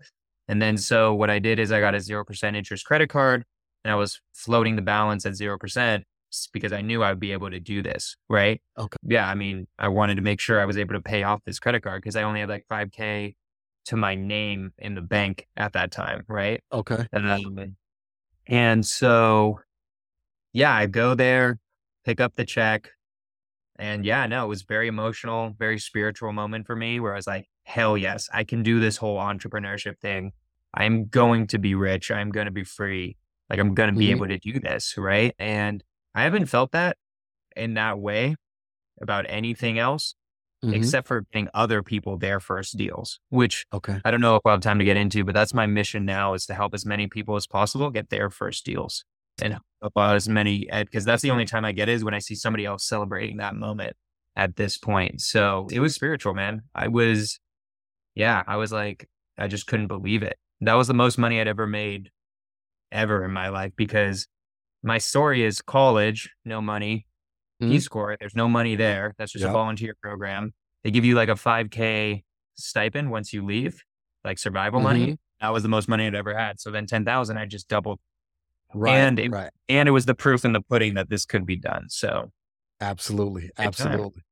[0.53, 3.47] And then so what I did is I got a 0% interest credit card
[3.85, 6.03] and I was floating the balance at 0%
[6.53, 8.19] because I knew I would be able to do this.
[8.29, 8.61] Right.
[8.77, 8.99] Okay.
[9.03, 9.27] Yeah.
[9.27, 11.83] I mean, I wanted to make sure I was able to pay off this credit
[11.83, 13.35] card because I only had like 5K
[13.87, 16.23] to my name in the bank at that time.
[16.29, 16.63] Right.
[16.71, 17.07] Okay.
[17.15, 17.75] Um,
[18.47, 19.59] and so,
[20.53, 21.61] yeah, I go there,
[22.05, 22.91] pick up the check.
[23.77, 27.27] And yeah, no, it was very emotional, very spiritual moment for me where I was
[27.27, 30.33] like, hell yes, I can do this whole entrepreneurship thing.
[30.75, 32.11] I'm going to be rich.
[32.11, 33.17] I'm going to be free.
[33.51, 34.11] Like I'm going to be Mhm.
[34.13, 34.97] able to do this.
[34.97, 35.35] Right.
[35.39, 35.83] And
[36.15, 36.97] I haven't felt that
[37.57, 38.37] in that way
[39.01, 40.15] about anything else
[40.65, 40.75] Mhm.
[40.75, 44.01] except for getting other people their first deals, which Okay.
[44.05, 46.35] I don't know if I'll have time to get into, but that's my mission now
[46.35, 49.05] is to help as many people as possible get their first deals
[49.43, 52.21] and help out as many because that's the only time I get is when I
[52.21, 53.97] see somebody else celebrating that moment
[54.37, 55.21] at this point.
[55.21, 56.63] So it was spiritual, man.
[56.75, 57.41] I was,
[58.15, 60.39] yeah, I was like, I just couldn't believe it.
[60.65, 62.11] That was the most money I'd ever made
[62.91, 64.27] ever in my life because
[64.83, 67.07] my story is college, no money,
[67.61, 67.71] Mhm.
[67.71, 68.17] Peace Corps.
[68.19, 69.15] There's no money there.
[69.19, 69.51] That's just Yep.
[69.51, 70.53] a volunteer program.
[70.85, 73.83] They give you like a 5K stipend once you leave,
[74.25, 74.89] like survival Mm-hmm.
[74.89, 75.19] money.
[75.41, 76.61] That was the most money I'd ever had.
[76.61, 77.99] So then 10,000, I just doubled.
[78.75, 78.95] Right.
[78.95, 79.51] And it- right.
[79.69, 81.89] And it was the proof in the pudding that this could be done.
[81.89, 82.31] So
[82.81, 83.51] Absolutely.
[83.57, 83.67] time.
[83.69, 84.23] Absolutely.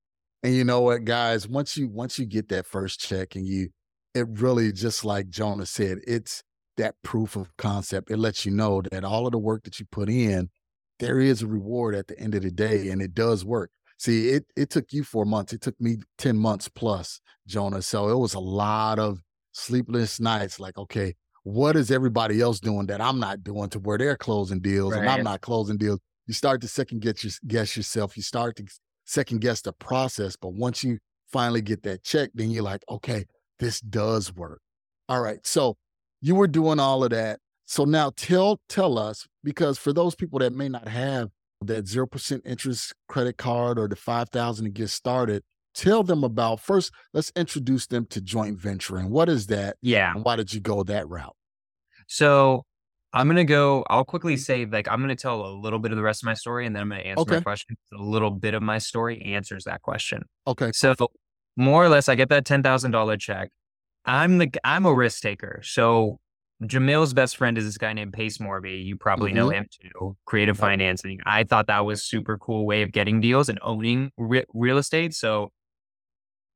[0.42, 3.70] And you know what, guys, once you once you get that first check and you
[4.14, 6.42] it really just like Jonah said, it's
[6.76, 8.10] that proof of concept.
[8.10, 10.50] It lets you know that all of the work that you put in,
[10.98, 13.70] there is a reward at the end of the day and it does work.
[13.98, 15.52] See, it it took you 4 months.
[15.52, 17.82] It took me 10 months plus, Jonah.
[17.82, 19.20] So it was a lot of
[19.52, 23.98] sleepless nights like, okay, what is everybody else doing that I'm not doing to where
[23.98, 26.00] they're closing deals and I'm not closing deals?
[26.26, 28.16] You start to second guess, your, guess yourself.
[28.16, 28.64] You start to
[29.04, 30.36] second guess the process.
[30.36, 30.98] But once you
[31.32, 33.24] finally get that check, then you're like, okay,
[33.60, 34.60] this does work.
[35.08, 35.38] All right.
[35.46, 35.76] So
[36.20, 37.38] you were doing all of that.
[37.66, 41.28] So now tell tell us, because for those people that may not have
[41.60, 45.44] that zero percent interest credit card or the five thousand to get started,
[45.74, 49.10] tell them about first, let's introduce them to joint venturing.
[49.10, 49.76] What is that?
[49.82, 50.12] yeah.
[50.12, 51.36] And why did you go that route?
[52.08, 52.64] So
[53.12, 55.90] I'm going to go, I'll quickly say, like, I'm going to tell a little bit
[55.90, 57.76] of the rest of my story and then I'm going to answer my question.
[57.92, 60.22] A little bit of my story answers that question.
[60.46, 60.70] Okay.
[60.72, 60.94] So
[61.60, 63.50] more or less, I get that ten thousand dollar check.
[64.04, 65.60] I'm the I'm a risk taker.
[65.62, 66.18] So
[66.62, 68.84] Jamil's best friend is this guy named Pace Morby.
[68.84, 70.16] You probably know him too.
[70.26, 70.64] Creative Mm-hmm.
[70.66, 71.20] Financing.
[71.24, 75.14] I thought that was super cool way of getting deals and owning re- real estate.
[75.14, 75.52] So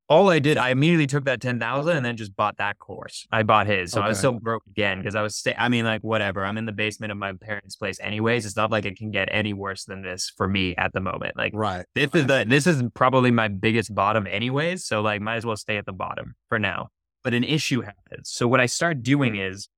[0.07, 3.27] all I did, I immediately took that ten thousand and then just bought that course.
[3.31, 4.19] I bought his, so I was Okay.
[4.19, 5.35] still broke again because I was.
[5.35, 6.45] Sta- I mean, like whatever.
[6.45, 8.45] I'm in the basement of my parents' place, anyways.
[8.45, 11.35] It's not like it can get any worse than this for me at the moment.
[11.35, 11.85] Like Right.
[11.95, 14.85] this is the this is probably my biggest bottom anyways.
[14.85, 16.89] So like might as well stay at the bottom for now.
[17.23, 18.29] But an issue happens.
[18.29, 19.49] So what I start doing mm.
[19.51, 19.69] is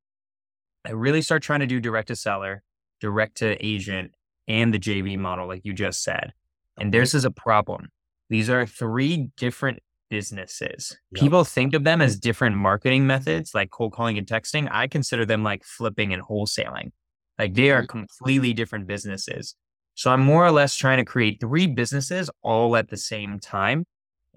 [0.86, 2.64] I really start trying to do direct to seller,
[3.00, 4.12] direct to agent,
[4.48, 6.34] and the JV model, like you just said.
[6.78, 7.90] And this is a problem.
[8.30, 10.98] These are three different businesses.
[11.12, 11.22] Yep.
[11.22, 14.68] People think of them as different marketing methods, like cold calling and texting.
[14.72, 16.92] I consider them like flipping and wholesaling.
[17.38, 18.00] Like they are mm-hmm.
[18.00, 19.56] completely different businesses.
[19.96, 23.86] So I'm more or less trying to create three businesses all at the same time.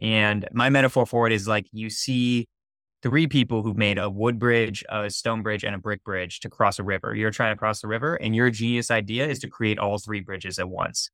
[0.00, 2.48] And my metaphor for it is like you see
[3.02, 6.50] three people who've made a wood bridge, a stone bridge, and a brick bridge to
[6.50, 7.14] cross a river.
[7.14, 10.20] You're trying to cross the river, and your genius idea is to create all three
[10.20, 11.10] bridges at once.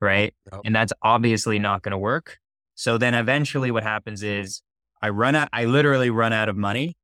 [0.00, 0.32] Right.
[0.52, 0.60] Yep.
[0.64, 2.38] And that's obviously not going to work.
[2.78, 4.62] So then eventually what happens is
[5.02, 6.96] I run out, I literally run out of money.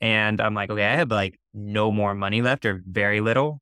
[0.00, 3.60] And I'm like, okay, I have like no more money left or very little.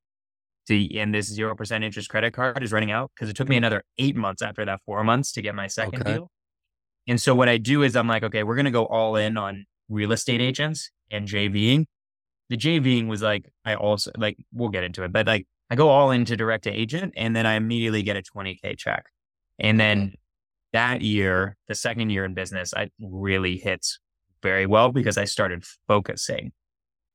[0.69, 3.65] To, and this 0% interest credit card is running out because it took me mm-hmm.
[3.65, 6.15] another eight months after that four months to get my second Okay.
[6.15, 6.31] deal.
[7.07, 9.37] And so what I do is I'm like, okay, we're going to go all in
[9.37, 11.85] on real estate agents and JVing.
[12.49, 15.91] The JVing was like, I also like, we'll get into it, but like I go
[15.91, 19.05] all into direct to agent and then I immediately get a 20K check.
[19.59, 20.15] And then
[20.73, 23.99] that year, the second year in business, I really hits
[24.43, 26.53] very well because I started focusing.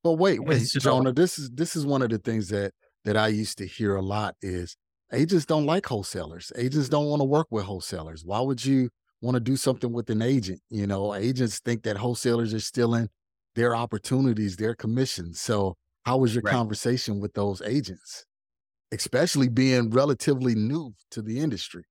[0.04, 3.18] But wait, wait, It's Jonah, this is this is one of the things that that
[3.18, 4.76] I used to hear a lot is
[5.14, 6.52] agents don't like wholesalers.
[6.56, 8.24] Agents don't want to work with wholesalers.
[8.26, 8.90] Why would you
[9.22, 10.62] want to do something with an agent?
[10.70, 13.10] You know, agents think that wholesalers are stealing
[13.56, 15.42] their opportunities, their commissions.
[15.42, 16.54] So how was your Right.
[16.54, 18.26] conversation with those agents?
[18.92, 21.84] Especially being relatively new to the industry.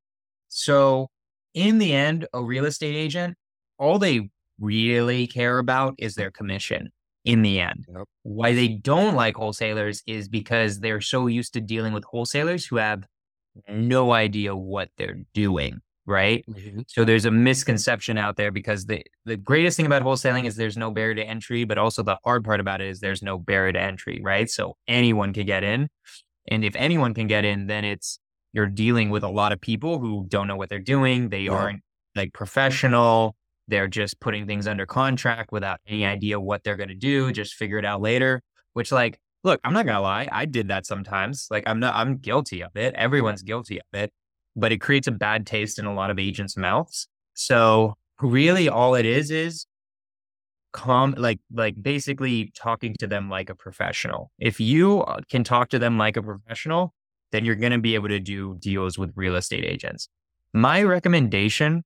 [0.49, 1.09] So,
[1.57, 3.37] in the end, a real estate agent,
[3.79, 6.93] all they really care about is their commission
[7.25, 7.87] in the end.
[7.89, 8.05] Yep.
[8.23, 12.77] Why they don't like wholesalers is because they're so used to dealing with wholesalers who
[12.77, 13.05] have
[13.69, 15.81] no idea what they're doing.
[16.07, 16.45] right?
[16.49, 16.83] Mm-hmm.
[16.87, 20.77] So there's a misconception out there because the the greatest thing about wholesaling is there's
[20.77, 23.73] no barrier to entry, but also the hard part about it is there's no barrier
[23.73, 24.49] to entry, right?
[24.49, 25.89] So anyone can get in.
[26.49, 28.21] And if anyone can get in, then it's
[28.53, 31.29] you're dealing with a lot of people who don't know what they're doing.
[31.29, 31.53] They yeah.
[31.53, 31.81] aren't
[32.15, 33.37] like professional.
[33.69, 37.55] They're just putting things under contract without any idea what they're going to do, just
[37.55, 40.87] figure it out later, which like look, I'm not going to lie, I did that
[40.87, 41.47] sometimes.
[41.51, 42.95] Like I'm not I'm guilty of it.
[42.95, 44.13] Everyone's guilty of it
[44.57, 47.07] but it creates a bad taste in a lot of agents' mouths.
[47.35, 49.67] So really all it is is
[50.73, 54.33] calm like like basically talking to them like a professional.
[54.39, 56.95] If you uh, can talk to them like a professional,
[57.33, 60.09] then you're going to be able to do deals with real estate agents.
[60.53, 61.83] My recommendation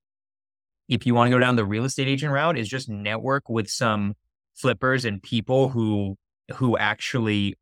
[0.88, 3.68] if you want to go down the real estate agent route is just network with
[3.68, 4.14] some
[4.57, 6.16] flippers and people who
[6.55, 7.57] who actually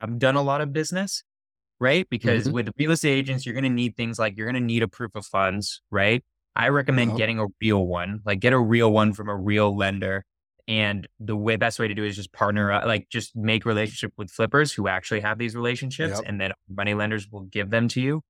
[0.00, 1.24] have done a lot of business
[1.80, 2.08] right?
[2.08, 2.54] Because mm-hmm.
[2.54, 4.88] with real estate agents, you're going to need things like you're going to need a
[4.88, 6.22] proof of funds, right?
[6.56, 7.18] I recommend uh-huh.
[7.18, 10.24] getting a real one, like get a real one from a real lender.
[10.66, 13.66] And the way, best way to do it is just partner, up, like just make
[13.66, 16.22] relationship with flippers who actually have these relationships, yep.
[16.26, 18.22] and then money lenders will give them to you.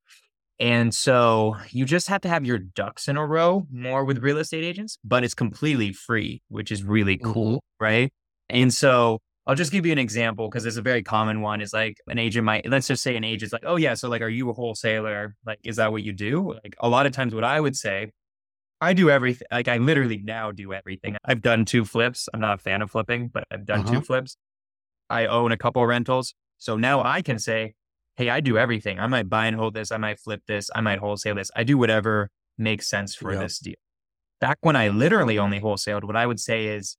[0.60, 4.38] And so you just have to have your ducks in a row more with real
[4.38, 7.84] estate agents, but it's completely free, which is really cool, mm-hmm.
[7.84, 8.12] right?
[8.48, 11.60] And so I'll just give you an example because it's a very common one.
[11.60, 14.22] Is like an agent might let's just say an agent's like, oh yeah, so like,
[14.22, 15.34] are you a wholesaler?
[15.44, 16.54] Like, is that what you do?
[16.64, 18.10] Like a lot of times, what I would say,
[18.80, 19.46] I do everything.
[19.50, 21.16] Like I literally now do everything.
[21.24, 22.28] I've done two flips.
[22.32, 23.94] I'm not a fan of flipping, but I've done uh-huh.
[23.94, 24.36] two flips.
[25.08, 27.74] I own a couple rentals, so now I can say,
[28.16, 28.98] hey, I do everything.
[28.98, 29.92] I might buy and hold this.
[29.92, 30.70] I might flip this.
[30.74, 31.50] I might wholesale this.
[31.54, 33.74] I do whatever makes sense for this deal.
[34.40, 36.96] Back when I literally only wholesaled, what I would say is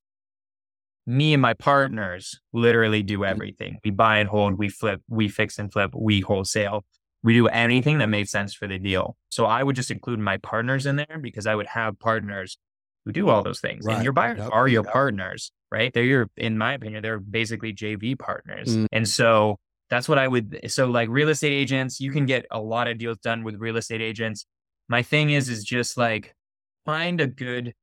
[1.06, 3.28] me and my partners literally do mm.
[3.28, 3.78] everything.
[3.84, 6.84] We buy and hold, we flip, we fix and flip, we wholesale.
[7.22, 9.16] We do anything that made sense for the deal.
[9.30, 12.58] So I would just include my partners in there because I would have partners
[13.04, 13.84] who do all those things.
[13.84, 13.94] Right.
[13.94, 14.50] And your buyers yep.
[14.52, 14.92] are your yep.
[14.92, 15.92] partners, right?
[15.92, 18.76] They're your, in my opinion, they're basically JV partners.
[18.76, 18.86] Mm.
[18.92, 19.56] And so
[19.90, 22.98] that's what I would, so like real estate agents, you can get a lot of
[22.98, 24.46] deals done with real estate agents.
[24.88, 26.34] My thing is, is just like
[26.84, 27.74] find a good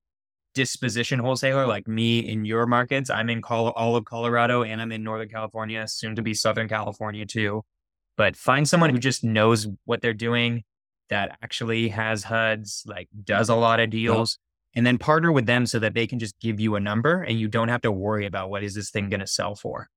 [0.54, 3.10] disposition wholesaler like me in your markets.
[3.10, 6.68] I'm in Col- all of Colorado and I'm in Northern California, soon to be Southern
[6.68, 7.64] California too.
[8.16, 10.64] But find someone who just knows what they're doing,
[11.10, 14.38] that actually has HUDs, like does a lot of deals,
[14.74, 14.80] yep.
[14.80, 17.40] and then partner with them so that they can just give you a number and
[17.40, 19.90] you don't have to worry about what is this thing going to sell for.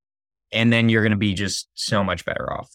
[0.53, 2.71] And then you're going to be just so much better off.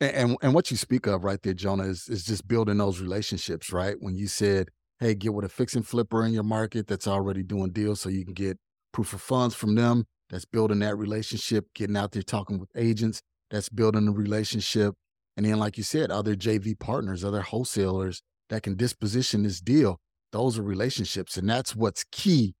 [0.00, 3.72] And, and what you speak of right there, Jonah, is, is just building those relationships,
[3.72, 3.96] right?
[3.98, 4.70] When you said
[5.00, 8.10] hey, get with a fix and flipper in your market that's already doing deals so
[8.10, 8.58] you can get
[8.92, 10.04] proof of funds from them.
[10.28, 13.20] That's building that relationship, getting out there talking with agents.
[13.50, 14.94] That's building a relationship.
[15.36, 19.98] And then, like you said, other JV partners, other wholesalers that can disposition this deal.
[20.32, 21.36] Those are relationships.
[21.36, 22.54] And that's what's key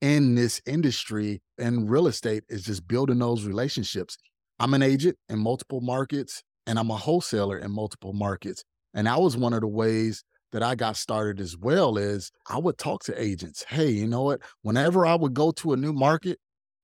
[0.00, 4.16] in this industry and real estate is just building those relationships.
[4.58, 8.62] I'm an agent in multiple markets and I'm a wholesaler in multiple markets.
[8.94, 12.58] And that was one of the ways that I got started as well is I
[12.58, 13.64] would talk to agents.
[13.68, 14.40] Hey, you know what?
[14.62, 16.38] Whenever I would go to a new market,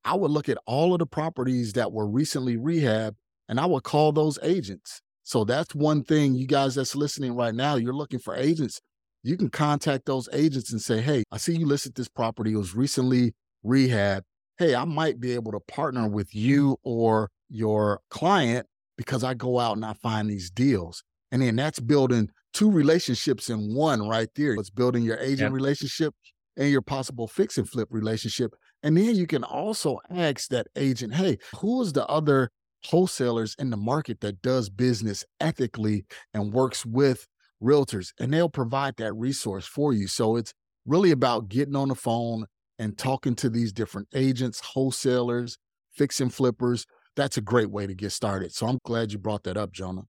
[0.04, 3.14] I would look at all of the properties that were recently rehabbed
[3.48, 5.00] and I would call those agents.
[5.22, 8.80] So that's one thing you guys that's listening right now, you're looking for agents.
[9.22, 12.52] You can contact those agents and say, Hey, I see you listed this property.
[12.52, 14.24] It was recently rehab.
[14.58, 19.58] Hey, I might be able to partner with you or your client because I go
[19.58, 21.02] out and I find these deals.
[21.30, 24.54] And then that's building two relationships in one right there.
[24.54, 25.52] It's building your agent yep.
[25.52, 26.14] relationship
[26.56, 28.52] and your possible fix and flip relationship.
[28.82, 32.50] And then you can also ask that agent, hey, who is the other
[32.86, 37.26] wholesalers in the market that does business ethically and works with
[37.62, 38.12] realtors?
[38.18, 40.06] And they'll provide that resource for you.
[40.06, 40.52] So it's
[40.86, 42.46] really about getting on the phone
[42.78, 45.58] and talking to these different agents, wholesalers,
[45.92, 46.86] fix and flippers.
[47.14, 48.52] That's a great way to get started.
[48.52, 50.02] So I'm glad you brought that up, Jonah.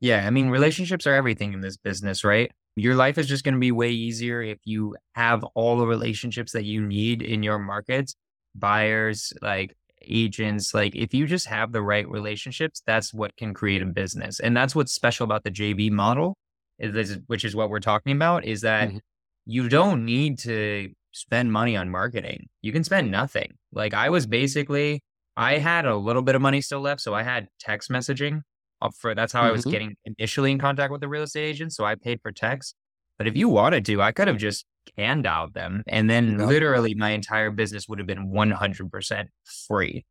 [0.00, 2.50] Yeah, I mean, relationships are everything in this business, right?
[2.76, 6.52] Your life is just going to be way easier if you have all the relationships
[6.52, 8.16] that you need in your markets,
[8.54, 9.74] buyers, like
[10.08, 10.74] agents.
[10.74, 14.40] Like, if you just have the right relationships, that's what can create a business.
[14.40, 16.36] And that's what's special about the JV model,
[16.78, 18.98] is, which is what we're talking about, is that mm-hmm.
[19.46, 22.48] you don't need to spend money on marketing.
[22.62, 23.54] You can spend nothing.
[23.72, 25.02] Like, I was basically,
[25.36, 27.00] I had a little bit of money still left.
[27.00, 28.42] So I had text messaging
[28.82, 29.48] up for that's how mm-hmm.
[29.48, 29.70] I was mm-hmm.
[29.70, 31.72] getting initially in contact with the real estate agent.
[31.72, 32.74] So I paid for text.
[33.18, 34.64] But if you wanted to, I could have just
[34.96, 35.82] canned out them.
[35.86, 36.48] And then yep.
[36.48, 39.26] literally my entire business would have been 100%
[39.66, 40.04] free,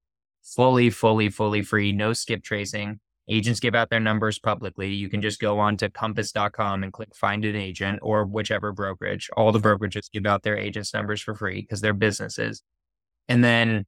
[0.43, 2.99] fully, fully, fully free, no skip tracing.
[3.29, 4.89] Agents give out their numbers publicly.
[4.89, 9.29] You can just go on to compass.com and click find an agent or whichever brokerage.
[9.37, 12.63] All the brokerages give out their agents' numbers for free because they're businesses.
[13.29, 13.85] And then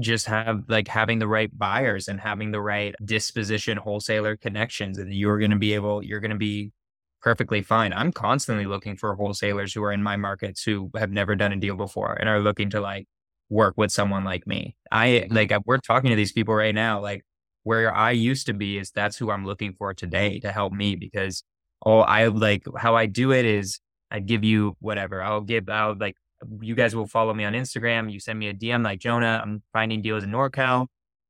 [0.00, 5.12] just have like having the right buyers and having the right disposition wholesaler connections and
[5.12, 6.72] you're going to be able you're going to be
[7.22, 11.34] perfectly fine i'm constantly looking for wholesalers who are in my markets who have never
[11.34, 13.06] done a deal before and are looking to like
[13.48, 15.34] work with someone like me i mm-hmm.
[15.34, 17.22] like we're talking to these people right now like
[17.64, 20.96] where i used to be is that's who i'm looking for today to help me
[20.96, 21.44] because
[21.86, 23.80] oh i like how i do it is
[24.10, 26.16] i give you whatever i'll give i'll like
[26.60, 28.12] you guys will follow me on Instagram.
[28.12, 30.86] You send me a DM like Jonah, I'm finding deals in NorCal.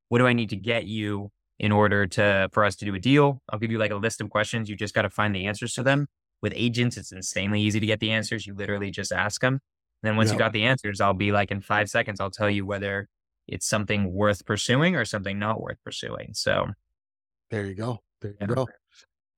[0.09, 2.99] What do I need to get you in order to for us to do a
[2.99, 3.41] deal?
[3.51, 4.69] I'll give you like a list of questions.
[4.69, 6.07] You just got to find the answers to them.
[6.43, 8.47] With agents, it's insanely easy to get the answers.
[8.47, 9.55] You literally just ask them.
[10.03, 12.51] And then once you got the answers, I'll be like in five seconds, I'll tell
[12.51, 13.09] you whether
[13.47, 16.31] it's something worth pursuing or something not worth pursuing.
[16.33, 16.67] So
[17.51, 18.01] there you go.
[18.21, 18.47] There you yeah.
[18.55, 18.69] go.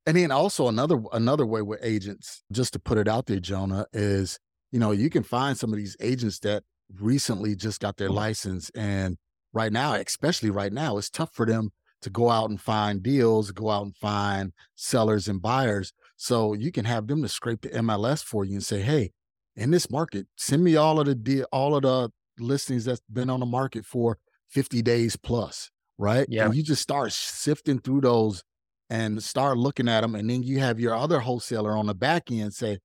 [0.06, 3.86] And then also another another way with agents, just to put it out there, Jonah,
[3.92, 4.38] is
[4.72, 6.64] you know, you can find some of these agents that
[6.98, 8.16] recently just got their mm-hmm.
[8.16, 8.70] license.
[8.70, 9.16] And
[9.52, 11.70] right now, especially right now, it's tough for them
[12.04, 15.94] to go out and find deals, go out and find sellers and buyers.
[16.16, 19.10] So you can have them to scrape the MLS for you and say, hey,
[19.56, 23.30] in this market, send me all of the deal, all of the listings that's been
[23.30, 24.18] on the market for
[24.50, 26.26] 50 days plus, right?
[26.28, 26.44] Yeah.
[26.44, 28.44] And you just start sifting through those
[28.90, 30.14] and start looking at them.
[30.14, 32.80] And then you have your other wholesaler on the back end say,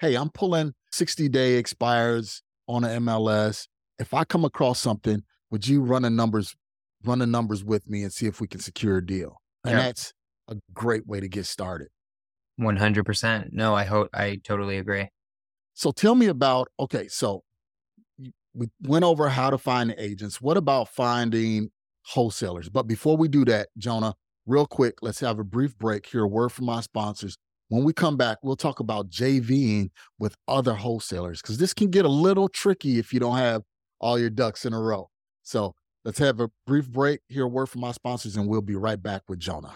[0.00, 3.68] hey, I'm pulling 60 day expires on an MLS.
[4.00, 6.56] If I come across something, would you run the numbers,
[7.06, 9.40] run the numbers with me and see if we can secure a deal?
[9.64, 10.12] And that's
[10.48, 11.88] a great way to get started.
[12.60, 13.48] 100%.
[13.52, 15.08] No, I hope I totally agree.
[15.74, 17.42] So tell me about okay, so
[18.54, 20.40] we went over how to find the agents.
[20.40, 21.70] What about finding
[22.02, 22.68] wholesalers?
[22.68, 24.14] But before we do that, Jonah,
[24.46, 26.06] real quick, let's have a brief break.
[26.06, 27.36] Hear a word from my sponsors.
[27.68, 32.04] When we come back, we'll talk about JVing with other wholesalers because this can get
[32.04, 33.62] a little tricky if you don't have
[34.00, 35.08] all your ducks in a row.
[35.42, 38.76] So let's have a brief break, hear a word from my sponsors, and we'll be
[38.76, 39.74] right back with Jonah.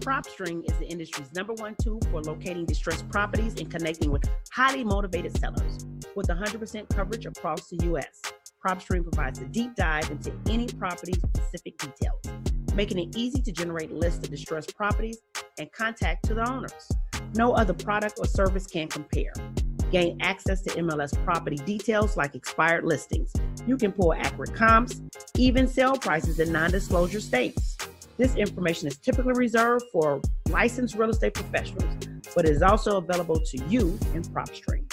[0.00, 4.84] PropStream is the industry's number one tool for locating distressed properties and connecting with highly
[4.84, 5.84] motivated sellers.
[6.14, 8.22] With 100% coverage across the U.S.,
[8.64, 12.20] PropStream provides a deep dive into any property's specific details
[12.76, 15.18] making it easy to generate lists of distressed properties
[15.58, 16.92] and contact to the owners.
[17.34, 19.32] No other product or service can compare.
[19.90, 23.32] Gain access to MLS property details like expired listings.
[23.66, 25.00] You can pull accurate comps,
[25.36, 27.76] even sale prices in non disclosure states.
[28.16, 31.94] This information is typically reserved for licensed real estate professionals,
[32.34, 34.90] but is also available to you in PropStream.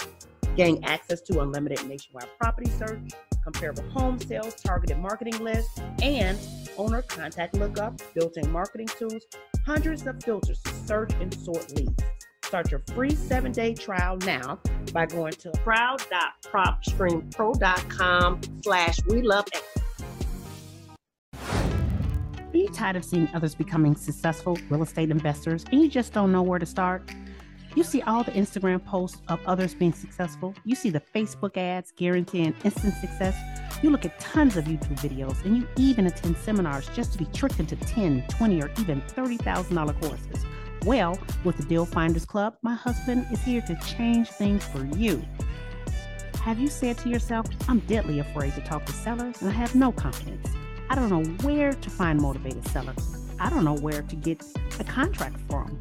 [0.56, 3.10] Gain access to unlimited nationwide property search,
[3.42, 6.38] comparable home sales, targeted marketing lists, and
[6.76, 9.24] owner contact lookup, built-in marketing tools,
[9.66, 12.04] hundreds of filters to search and sort leads.
[12.54, 14.60] Start your free seven-day trial now
[14.92, 19.44] by going to proud.propstreampro.com slash we love
[21.32, 26.30] Are you tired of seeing others becoming successful real estate investors and you just don't
[26.30, 27.10] know where to start?
[27.74, 30.54] You see all the Instagram posts of others being successful.
[30.64, 33.36] You see the Facebook ads guaranteeing instant success.
[33.82, 37.24] You look at tons of YouTube videos and you even attend seminars just to be
[37.32, 40.44] tricked into 10, 20, or even $30,000 courses.
[40.84, 45.24] Well, with the Deal Finders Club, my husband is here to change things for you.
[46.42, 49.74] Have you said to yourself, I'm deadly afraid to talk to sellers and I have
[49.74, 50.46] no confidence?
[50.90, 53.16] I don't know where to find motivated sellers.
[53.40, 54.44] I don't know where to get
[54.78, 55.80] a contract them.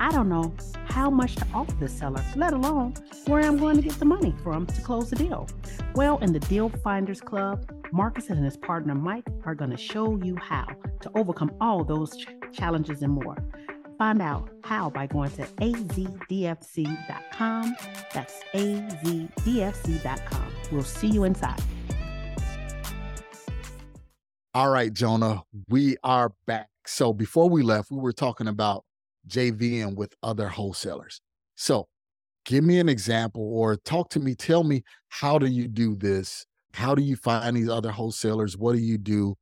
[0.00, 0.52] I don't know
[0.86, 2.94] how much to offer the seller, let alone
[3.26, 5.48] where I'm going to get the money from to close the deal.
[5.94, 10.18] Well, in the Deal Finders Club, Marcus and his partner Mike are going to show
[10.24, 10.66] you how
[11.02, 13.36] to overcome all those ch- challenges and more.
[14.00, 16.96] Find out how by going to azdfc.com.
[18.14, 20.46] That's azdfc.com.
[20.72, 21.62] We'll see you inside.
[24.54, 26.70] All right, Jonah, we are back.
[26.86, 28.86] So before we left, we were talking about
[29.28, 31.20] JVing with other wholesalers.
[31.56, 31.86] So
[32.46, 34.34] give me an example or talk to me.
[34.34, 36.46] Tell me, how do you do this?
[36.72, 38.56] How do you find these other wholesalers?
[38.56, 39.36] What do you do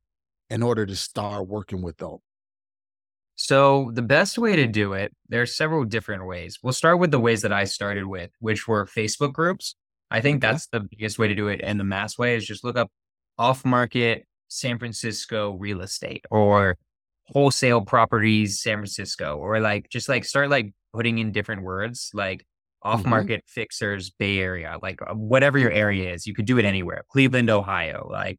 [0.49, 2.17] in order to start working with them?
[3.41, 6.59] So, the best way to do it, there are several different ways.
[6.61, 9.75] We'll start with the ways that I started with, which were Facebook groups.
[10.11, 11.61] I think that's the biggest way to do it.
[11.63, 12.91] And the mass way is just look up
[13.37, 16.75] off market San Francisco real estate or
[17.27, 22.45] wholesale properties San Francisco or like just like start like putting in different words like
[22.83, 23.61] off market mm-hmm.
[23.61, 27.49] fixers Bay Area like uh, whatever your area is you could do it anywhere Cleveland
[27.49, 28.37] Ohio like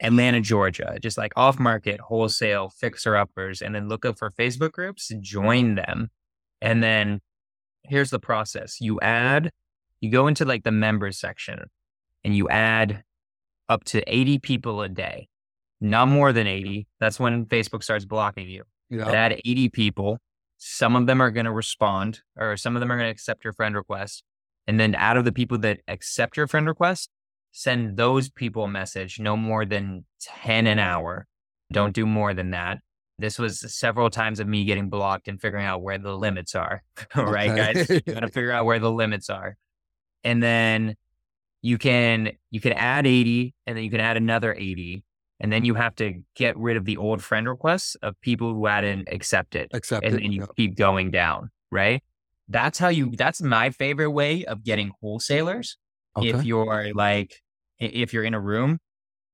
[0.00, 4.72] Atlanta, Georgia, just like off market, wholesale, fixer uppers, and then look up for Facebook
[4.72, 6.10] groups, join them.
[6.60, 7.20] And then
[7.82, 9.50] here's the process you add,
[10.00, 11.60] you go into like the members section
[12.24, 13.04] and you add
[13.68, 15.28] up to 80 people a day,
[15.80, 16.86] not more than 80.
[17.00, 18.64] That's when Facebook starts blocking you.
[18.90, 19.10] Yeah.
[19.10, 20.18] Add 80 people.
[20.58, 23.44] Some of them are going to respond or some of them are going to accept
[23.44, 24.22] your friend request.
[24.66, 27.10] And then out of the people that accept your friend request,
[27.56, 31.26] send those people a message no more than 10 an hour.
[31.72, 32.80] Don't do more than that.
[33.18, 36.82] This was several times of me getting blocked and figuring out where the limits are.
[37.16, 37.88] right, guys?
[37.88, 39.56] You got to figure out where the limits are.
[40.22, 40.96] And then
[41.62, 45.02] you can you can add 80 and then you can add another 80
[45.40, 48.66] and then you have to get rid of the old friend requests of people who
[48.66, 50.50] hadn't accepted Accept and then you Yep.
[50.56, 52.02] keep going down, right?
[52.48, 55.78] That's how you that's my favorite way of getting wholesalers
[56.18, 56.30] Okay.
[56.30, 57.42] if you're like
[57.78, 58.78] if you're in a room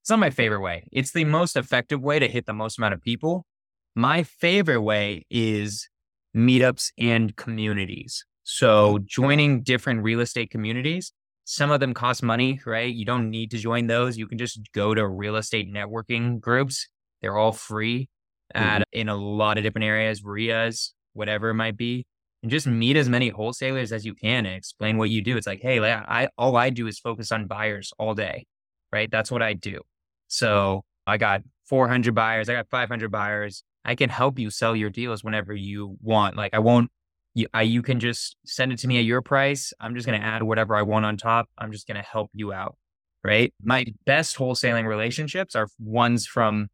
[0.02, 0.88] it's not my favorite way.
[0.90, 3.46] It's the most effective way to hit the most amount of people.
[3.94, 5.88] My favorite way is
[6.36, 8.24] meetups and communities.
[8.42, 11.12] So joining different real estate communities
[11.44, 12.94] some of them cost money right?
[12.94, 14.16] You don't need to join those.
[14.16, 16.88] You can just go to real estate networking groups.
[17.20, 18.08] They're all free
[18.54, 19.00] at mm-hmm.
[19.00, 22.06] in a lot of different areas REIAs whatever it might be
[22.42, 25.36] and just meet as many wholesalers as you can and explain what you do.
[25.36, 28.46] It's like, hey, I all I do is focus on buyers all day,
[28.92, 29.10] right?
[29.10, 29.80] That's what I do.
[30.28, 33.62] So I got 400 buyers, I got 500 buyers.
[33.84, 36.36] I can help you sell your deals whenever you want.
[36.36, 36.90] Like I won't,
[37.34, 39.72] you, I, you can just send it to me at your price.
[39.80, 41.48] I'm just going to add whatever I want on top.
[41.58, 42.76] I'm just going to help you out,
[43.24, 43.52] right?
[43.62, 46.68] My best wholesaling relationships are ones from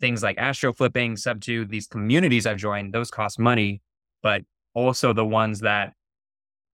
[0.00, 2.94] things like AstroFlipping, sub two, these communities I've joined.
[2.94, 3.82] Those cost money,
[4.22, 4.42] but
[4.74, 5.92] also the ones that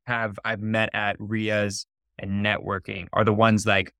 [0.06, 1.86] have I've met at REIAs
[2.18, 3.92] and networking are the ones like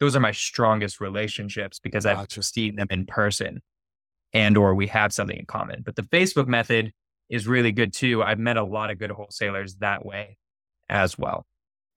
[0.00, 2.42] those are my strongest relationships because I've Gotcha.
[2.42, 3.62] seen them in person
[4.32, 5.82] and or we have something in common.
[5.84, 6.92] But the Facebook method
[7.28, 8.22] is really good too.
[8.22, 10.36] I've met a lot of good wholesalers that way
[10.88, 11.46] as well.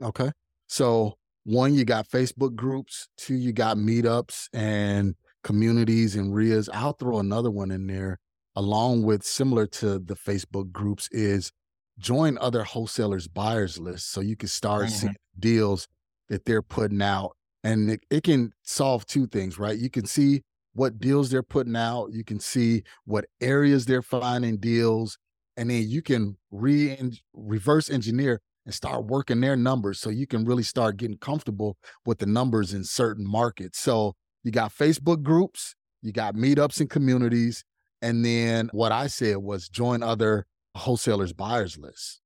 [0.03, 0.31] Okay.
[0.67, 3.07] So one, you got Facebook groups.
[3.17, 6.69] Two, you got meetups and communities and REIAs.
[6.73, 8.19] I'll throw another one in there
[8.55, 11.51] along with similar to the Facebook groups is
[11.97, 14.91] join other wholesalers buyers lists so you can start Mhm.
[14.91, 15.87] seeing deals
[16.29, 17.35] that they're putting out.
[17.63, 19.77] And it, it can solve two things, right?
[19.77, 20.43] You can see
[20.73, 22.11] what deals they're putting out.
[22.11, 25.17] You can see what areas they're finding deals.
[25.57, 26.97] And then you can re
[27.33, 32.17] reverse engineer and start working their numbers so you can really start getting comfortable with
[32.19, 33.79] the numbers in certain markets.
[33.79, 37.63] So you got Facebook groups, you got meetups and communities,
[38.01, 42.21] and then what I said was join other wholesalers buyers lists.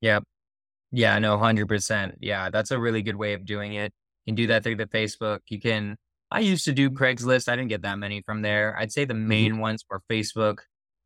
[0.00, 0.24] Yep.
[0.92, 2.16] Yeah, no, 100%.
[2.20, 3.92] Yeah, that's a really good way of doing it.
[4.26, 5.40] You can do that through the Facebook.
[5.48, 5.96] You can,
[6.30, 7.48] I used to do Craigslist.
[7.48, 8.76] I didn't get that many from there.
[8.78, 10.58] I'd say the main ones were Facebook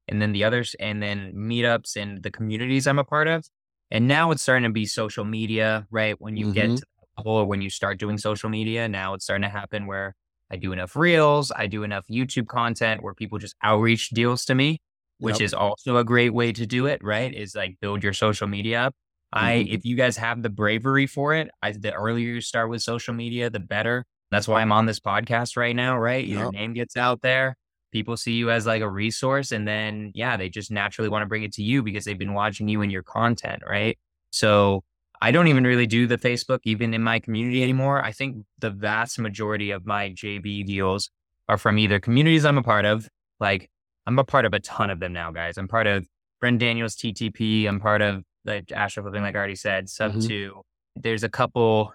[0.09, 3.45] and then the others, and then meetups and the communities I'm a part of.
[3.91, 6.19] And now it's starting to be social media, right?
[6.21, 6.77] When you get Mhm.
[6.77, 9.87] to the level or when you start doing social media, now it's starting to happen
[9.87, 10.15] where
[10.51, 14.55] I do enough reels, I do enough YouTube content where people just outreach deals to
[14.55, 14.81] me,
[15.19, 15.45] which Yep.
[15.47, 17.33] is also a great way to do it, right?
[17.35, 18.95] Is like build your social media up.
[19.33, 19.73] I Mhm.
[19.75, 23.15] if you guys have the bravery for it, I the earlier you start with social
[23.15, 24.05] media, the better.
[24.31, 26.25] That's why I'm on this podcast right now, right?
[26.25, 26.53] Your Yep.
[26.53, 27.57] name gets out there.
[27.93, 31.27] People see you as like a resource and then yeah, they just naturally want to
[31.27, 33.99] bring it to you because they've been watching you and your content, right?
[34.31, 34.83] So
[35.21, 38.05] I don't even really do the Facebook even in my community anymore.
[38.05, 41.11] I think the vast majority of my JV deals
[41.49, 43.09] are from either communities I'm a part of,
[43.41, 43.69] like
[44.07, 45.59] I'm a part of a ton of them now, guys.
[45.59, 46.07] I'm part of
[46.41, 47.67] Brent Daniels TTP.
[47.67, 50.27] I'm part of like AstroFlipping, like I already said, sub Mhm.
[50.27, 50.63] two.
[50.97, 51.93] There's a couple,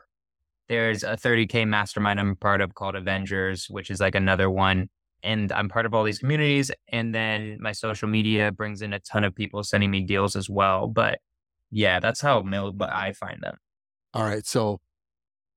[0.68, 4.90] there's a 30K mastermind I'm part of called Avengers, which is like another one.
[5.24, 6.72] And I'm part of all these communities.
[6.90, 10.50] And then my social media brings in a ton of people sending me deals as
[10.50, 10.88] well.
[10.88, 11.20] But
[11.74, 13.58] yeah, that's how mil- but I find them.
[14.14, 14.46] All right.
[14.46, 14.80] So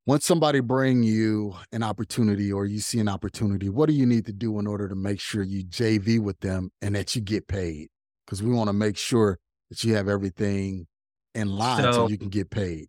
[0.07, 4.25] once somebody bring you an opportunity or you see an opportunity, what do you need
[4.27, 7.49] to do in order to make sure you JV with them and that you get
[7.49, 7.89] paid?
[8.25, 9.39] Because we want to make sure
[9.69, 10.87] that you have everything
[11.35, 12.87] in line so, So- you can get paid.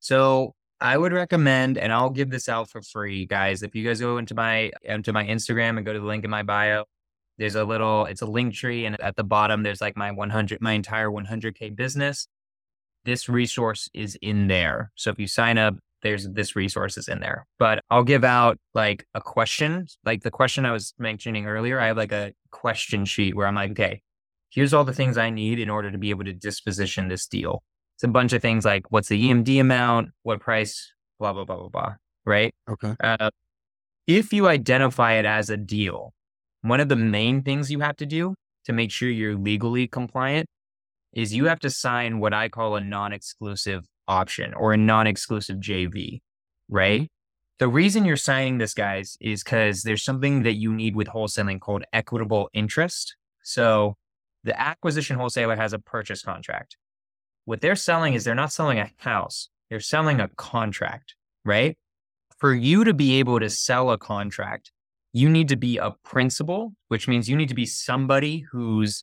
[0.00, 3.62] So I would recommend, and I'll give this out for free, guys.
[3.62, 6.30] If you guys go into my into my Instagram and go to the link in
[6.30, 6.84] my bio,
[7.36, 10.60] there's a little, it's a link tree, and at the bottom there's like my 100,
[10.60, 12.26] my entire 100k business.
[13.08, 14.92] This resource is in there.
[14.94, 17.46] So if you sign up, there's this resource is in there.
[17.58, 21.80] But I'll give out like a question, like the question I was mentioning earlier.
[21.80, 24.02] I have like a question sheet where I'm like, okay,
[24.50, 27.62] here's all the things I need in order to be able to disposition this deal
[27.98, 31.56] it's a bunch of things like what's the EMD amount, what price, blah blah blah
[31.56, 31.94] blah blah.
[32.24, 32.54] Right?
[32.70, 32.94] Okay.
[33.02, 33.30] Uh,
[34.06, 36.12] if you identify it as a deal,
[36.62, 38.36] one of the main things you have to do
[38.66, 40.46] to make sure you're legally compliant
[41.12, 45.06] is you have to sign what I call a non exclusive option or a non
[45.06, 46.74] exclusive JV, mm-hmm.
[46.74, 47.08] right?
[47.58, 51.60] The reason you're signing this, guys, is because there's something that you need with wholesaling
[51.60, 53.16] called equitable interest.
[53.42, 53.96] So
[54.44, 56.76] the acquisition wholesaler has a purchase contract.
[57.46, 61.76] What they're selling is they're not selling a house, they're selling a contract, right?
[62.38, 64.70] For you to be able to sell a contract,
[65.12, 69.02] you need to be a principal, which means you need to be somebody who's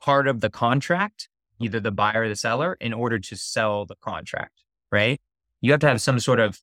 [0.00, 1.28] part of the contract,
[1.60, 5.20] either the buyer or the seller, in order to sell the contract, right?
[5.60, 6.60] You have to have some sort of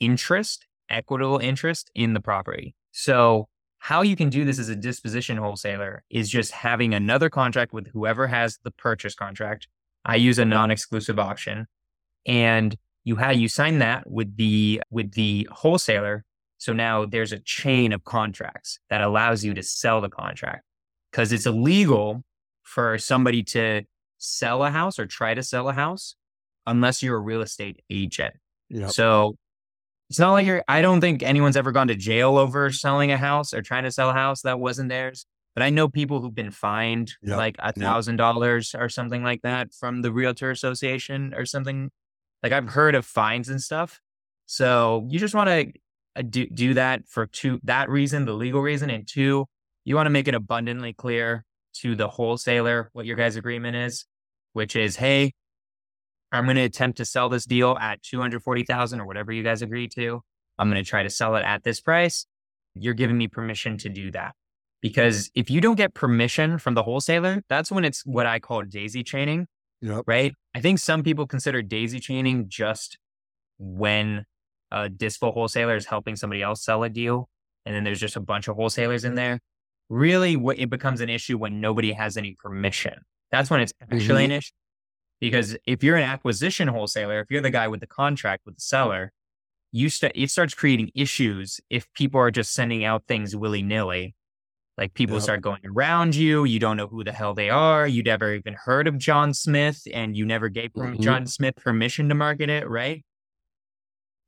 [0.00, 2.74] interest, equitable interest in the property.
[2.92, 3.48] So,
[3.80, 7.86] how you can do this as a disposition wholesaler is just having another contract with
[7.88, 9.68] whoever has the purchase contract.
[10.04, 11.66] I use a non-exclusive option
[12.26, 16.24] and you have you sign that with the with the wholesaler.
[16.58, 20.64] So now there's a chain of contracts that allows you to sell the contract
[21.10, 22.24] because it's illegal
[22.68, 23.82] for somebody to
[24.18, 26.14] sell a house or try to sell a house
[26.66, 28.34] unless you're a real estate agent.
[28.68, 28.90] Yep.
[28.90, 29.36] So
[30.10, 33.16] it's not like you're, I don't think anyone's ever gone to jail over selling a
[33.16, 35.24] house or trying to sell a house that wasn't theirs.
[35.54, 37.38] But I know people who've been fined yep.
[37.38, 41.90] like a thousand dollars or something like that from the Realtor Association or something.
[42.42, 44.00] Like I've heard of fines and stuff.
[44.46, 45.72] So you just want to
[46.16, 48.90] uh, do, do that for two, that reason, the legal reason.
[48.90, 49.46] And two,
[49.84, 51.44] you want to make it abundantly clear
[51.82, 54.06] to the wholesaler what your guys' agreement is,
[54.52, 55.32] which is, hey,
[56.32, 59.88] I'm going to attempt to sell this deal at 240,000 or whatever you guys agree
[59.88, 60.20] to.
[60.58, 62.26] I'm going to try to sell it at this price.
[62.74, 64.34] You're giving me permission to do that.
[64.80, 68.62] Because if you don't get permission from the wholesaler, that's when it's what I call
[68.62, 69.46] daisy chaining.
[69.80, 70.04] Yep.
[70.06, 70.34] Right.
[70.54, 72.98] I think some people consider daisy chaining just
[73.58, 74.24] when
[74.70, 77.28] a dispo wholesaler is helping somebody else sell a deal.
[77.64, 79.40] And then there's just a bunch of wholesalers in there
[79.88, 82.94] really what it becomes an issue when nobody has any permission.
[83.30, 84.32] That's when it's actually mm-hmm.
[84.32, 84.52] an issue.
[85.20, 88.60] Because if you're an acquisition wholesaler, if you're the guy with the contract with the
[88.60, 89.12] seller,
[89.72, 94.14] you st- it starts creating issues if people are just sending out things willy nilly.
[94.76, 95.24] Like people yep.
[95.24, 97.86] start going around you, you don't know who the hell they are.
[97.86, 101.02] You never even heard of John Smith, and you never gave mm-hmm.
[101.02, 103.04] John Smith permission to market it, right?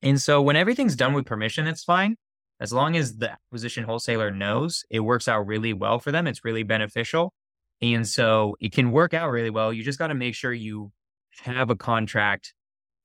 [0.03, 2.17] And so when everything's done with permission, it's fine
[2.61, 6.27] as long as the acquisition wholesaler knows, it works out really well for them.
[6.27, 7.33] It's really beneficial.
[7.81, 9.73] And so it can work out really well.
[9.73, 10.93] You just got to make sure you
[11.43, 12.53] have a contract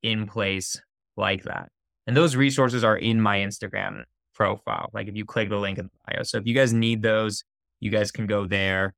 [0.03, 0.79] in place
[1.15, 1.69] like that.
[2.05, 4.03] And those resources are in my Instagram
[4.33, 4.89] profile.
[4.93, 6.23] Like if you click the link in the bio.
[6.23, 7.43] So if you guys need those,
[7.79, 8.93] you guys can go there.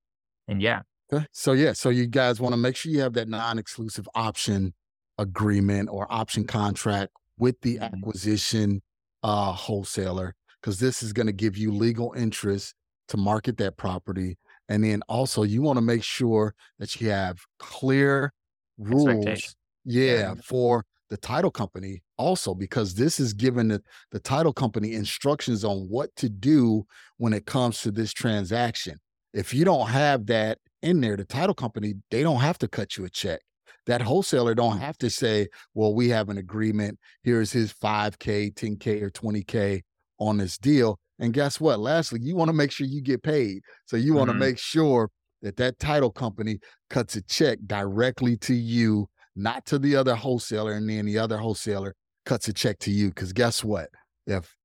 [0.48, 0.82] And yeah.
[1.14, 1.26] Okay.
[1.32, 4.74] So yeah, so you guys want to make sure you have that non-exclusive option
[5.20, 7.96] agreement or option contract with the mm-hmm.
[7.96, 8.82] acquisition
[9.24, 12.76] uh, wholesaler because this is going to give you legal interest
[13.10, 14.38] to market that property.
[14.70, 18.34] And then also, you want to make sure that you have clear
[18.78, 19.56] rules,
[19.86, 23.82] yeah, for the title company also, because this is giving the,
[24.12, 26.86] the title company instructions on what to do
[27.18, 28.98] when it comes to this transaction.
[29.34, 32.98] If you don't have that in there, the title company, they don't have to cut
[32.98, 33.40] you a check.
[33.86, 34.82] That wholesaler don't mm.
[34.82, 37.00] have to say, well, we have an agreement.
[37.24, 39.82] Here's his 5K, 10K, or 20K
[40.20, 41.00] on this deal.
[41.20, 41.80] And guess what?
[41.80, 43.62] Lastly, you want to make sure you get paid.
[43.86, 44.42] So you want to mm-hmm.
[44.42, 45.10] make sure
[45.42, 46.60] that that title company
[46.90, 51.38] cuts a check directly to you, not to the other wholesaler, and then the other
[51.38, 51.96] wholesaler
[52.26, 53.10] cuts a check to you.
[53.10, 53.90] Because guess what?
[54.26, 54.56] If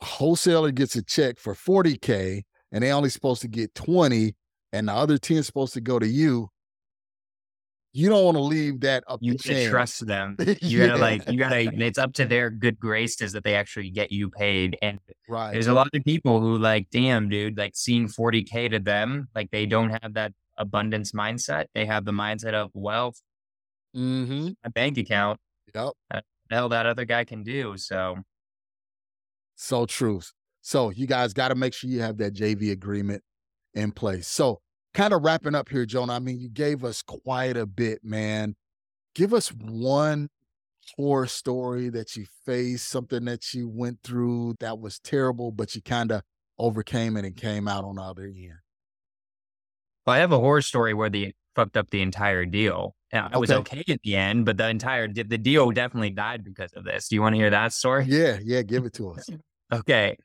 [0.00, 2.42] a wholesaler gets a check for 40K
[2.72, 4.34] and they only supposed to get 20
[4.72, 6.48] and the other 10 is supposed to go to you,
[7.92, 9.18] you don't want to leave that up.
[9.22, 10.36] You can trust them.
[10.60, 10.86] You yeah.
[10.88, 11.70] gotta like you gotta.
[11.84, 14.76] It's up to their good graces that they actually get you paid.
[14.82, 15.52] And right.
[15.52, 19.50] there's a lot of people who like, damn, dude, like seeing 40k to them, like
[19.50, 21.66] they don't have that abundance mindset.
[21.74, 23.20] They have the mindset of wealth,
[23.96, 24.50] mm-hmm.
[24.62, 25.40] a bank account.
[25.74, 25.92] Yep.
[26.50, 27.76] Hell that other guy can do.
[27.76, 28.18] So,
[29.56, 30.20] so true.
[30.62, 33.22] So you guys got to make sure you have that JV agreement
[33.74, 34.28] in place.
[34.28, 34.60] So
[34.94, 36.14] kind of wrapping up here, Jonah.
[36.14, 38.56] I mean, you gave us quite a bit, man.
[39.14, 40.28] Give us one
[40.96, 45.82] horror story that you faced, something that you went through that was terrible, but you
[45.82, 46.22] kind of
[46.58, 48.58] overcame it and came out on the other end.
[50.06, 52.94] Well, I have a horror story where they fucked up the entire deal.
[53.12, 53.38] I okay.
[53.38, 57.08] was okay at the end, but the entire the deal definitely died because of this.
[57.08, 58.04] Do you want to hear that story?
[58.06, 59.28] Yeah, yeah, give it to us.
[59.72, 60.16] okay.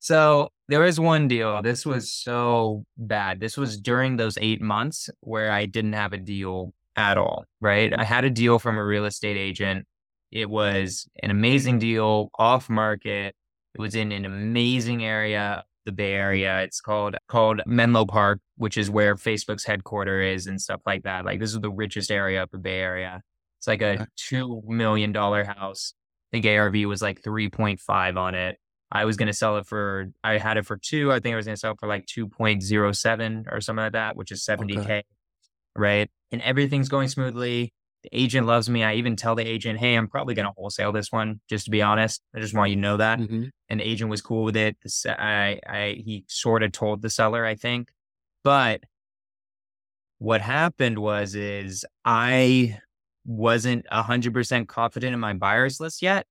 [0.00, 1.60] So there was one deal.
[1.62, 3.40] This was so bad.
[3.40, 7.92] This was during those eight months where I didn't have a deal at all, right?
[7.96, 9.86] I had a deal from a real estate agent.
[10.30, 13.34] It was an amazing deal, off market.
[13.74, 16.62] It was in an amazing area, the Bay Area.
[16.62, 21.24] It's called called Menlo Park, which is where Facebook's headquarter is and stuff like that.
[21.24, 23.22] Like this is the richest area of the Bay Area.
[23.58, 25.94] It's like a two million dollar house.
[26.32, 28.58] I think ARV was like three point five on it.
[28.90, 31.12] I was gonna sell it for I had it for two.
[31.12, 33.82] I think I was gonna sell it for like two point zero seven or something
[33.84, 34.80] like that, which is seventy k.
[34.80, 35.02] Okay.
[35.76, 36.10] Right.
[36.32, 37.72] And everything's going smoothly.
[38.04, 38.84] The agent loves me.
[38.84, 41.82] I even tell the agent, hey, I'm probably gonna wholesale this one, just to be
[41.82, 42.22] honest.
[42.34, 43.50] I just want you to know that Mhm.
[43.68, 44.76] and the agent was cool with it.
[45.06, 47.90] I, I, he sort of told the seller, I think,
[48.44, 48.82] but
[50.18, 52.78] what happened was, is I
[53.24, 56.26] wasn't a hundred percent confident in my buyers list yet,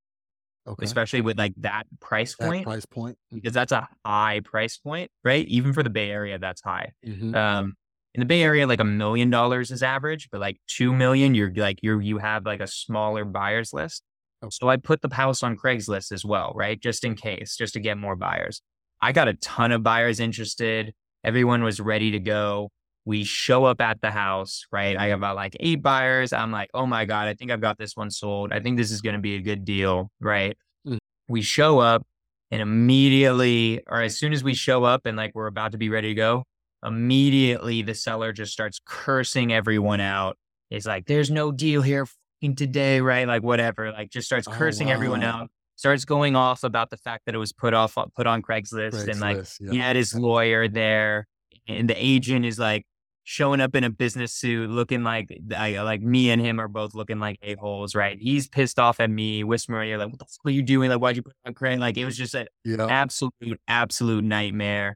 [0.67, 0.83] Okay.
[0.85, 3.17] especially with like that price that point, price point.
[3.31, 5.47] because that's a high price point, right?
[5.47, 6.91] Even for the Bay Area, that's high.
[7.05, 7.33] Mhm.
[7.35, 7.75] Um,
[8.13, 11.53] in the Bay Area, like a million dollars is average, but like two million, you're
[11.55, 14.03] like you're you have like a smaller buyers list.
[14.43, 14.49] Okay.
[14.51, 16.79] So I put the house on Craigslist as well, right?
[16.81, 18.61] Just in case, just to get more buyers.
[19.01, 20.93] I got a ton of buyers interested.
[21.23, 22.71] Everyone was ready to go.
[23.07, 24.97] We show up at the house, right?
[24.97, 26.33] I have about like eight buyers.
[26.33, 28.51] I'm like, oh my God, I think I've got this one sold.
[28.51, 30.57] I think this is going to be a good deal, right?
[30.85, 30.97] Mm.
[31.29, 32.05] We show up
[32.51, 35.87] and immediately, or as soon as we show up and like we're about to be
[35.87, 36.43] ready to go,
[36.85, 40.37] immediately the seller just starts cursing everyone out.
[40.69, 42.07] It's like, there's no deal here
[42.41, 43.25] today, right?
[43.25, 45.49] Like whatever, like just starts Oh, cursing everyone out.
[45.77, 49.21] Starts going off about the fact that it was put off put on Craigslist, and
[49.21, 49.71] like yeah.
[49.71, 51.25] he had his lawyer there,
[51.69, 52.83] and the agent is like
[53.29, 56.69] showing up in a business suit, looking like I, uh, like me and him are
[56.69, 58.17] both looking like a holes, right?
[58.17, 60.89] He's pissed off at me, whispering, you're "Like, what the fuck are you doing?
[60.89, 62.85] Like, why'd you put on Craig?" Like, it was just an Yeah.
[62.85, 64.95] absolute, absolute nightmare.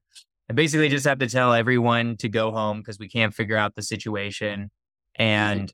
[0.50, 3.76] I basically just have to tell everyone to go home because we can't figure out
[3.76, 4.72] the situation.
[5.20, 5.22] Mm-hmm.
[5.24, 5.74] And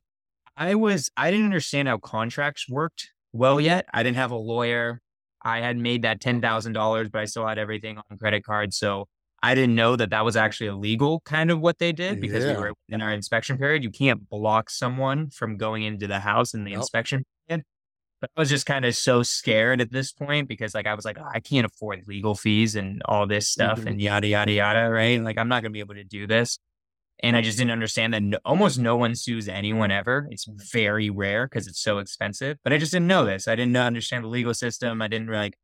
[0.56, 3.86] I was, I didn't understand how contracts worked well yet.
[3.94, 5.00] I didn't have a lawyer.
[5.42, 8.74] I had made that $10,000, but I still had everything on credit card.
[8.74, 9.06] So
[9.42, 12.54] I didn't know that that was actually illegal, kind of what they did because Yeah.
[12.54, 13.84] we were in our inspection period.
[13.84, 16.80] You can't block someone from going into the house in the Yep.
[16.80, 17.64] inspection period.
[18.20, 21.04] But I was just kind of so scared at this point because, like, I was
[21.04, 23.86] like, "Oh, I can't afford legal fees and all this stuff Mhm.
[23.86, 25.22] and yada, yada, yada, right?
[25.22, 26.58] Like, I'm not going to be able to do this.
[27.20, 30.26] And I just didn't understand that no, almost no one sues anyone ever.
[30.30, 32.58] It's very rare because it's so expensive.
[32.64, 33.46] But I just didn't know this.
[33.48, 35.00] I didn't understand the legal system.
[35.02, 35.56] I didn't like,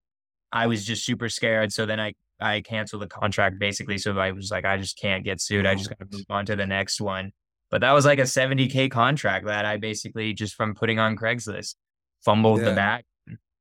[0.52, 1.72] I was just super scared.
[1.72, 3.98] So then I, I canceled the contract basically.
[3.98, 5.66] So I was like, I just can't get sued.
[5.66, 7.32] I just got to move on to the next one.
[7.70, 11.74] But that was like a 70K contract that I basically just from putting on Craigslist
[12.24, 12.70] fumbled Yeah.
[12.70, 13.04] the back.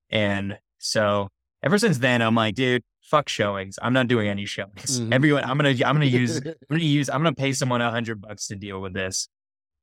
[0.10, 1.30] And so
[1.64, 3.80] ever since then, I'm like, dude, fuck showings.
[3.82, 5.00] I'm not doing any showings.
[5.00, 5.14] Mhm.
[5.14, 8.22] Everyone, I'm gonna, I'm gonna use, I'm gonna use, I'm gonna pay someone a hundred
[8.22, 9.28] bucks to deal with this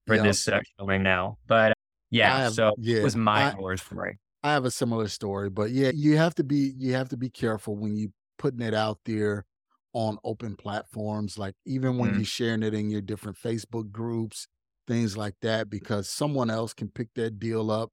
[0.07, 0.24] for Yep.
[0.24, 1.38] this uh, showing now.
[1.47, 1.74] But uh,
[2.11, 4.18] yeah, have- so yeah, it was my I- horror story.
[4.43, 7.28] I have a similar story, but yeah, you have to be you have to be
[7.28, 8.11] careful when you
[8.41, 9.47] putting it out there
[9.95, 12.16] on open platforms, like even when Mm.
[12.16, 14.49] you're sharing it in your different Facebook groups,
[14.88, 17.91] things like that, because someone else can pick that deal up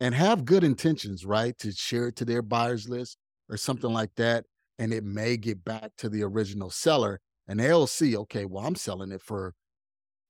[0.00, 1.58] and have good intentions, right?
[1.58, 3.18] To share it to their buyers list
[3.48, 4.46] or something like that.
[4.78, 8.76] And it may get back to the original seller and they'll see, okay, well, I'm
[8.76, 9.54] selling it for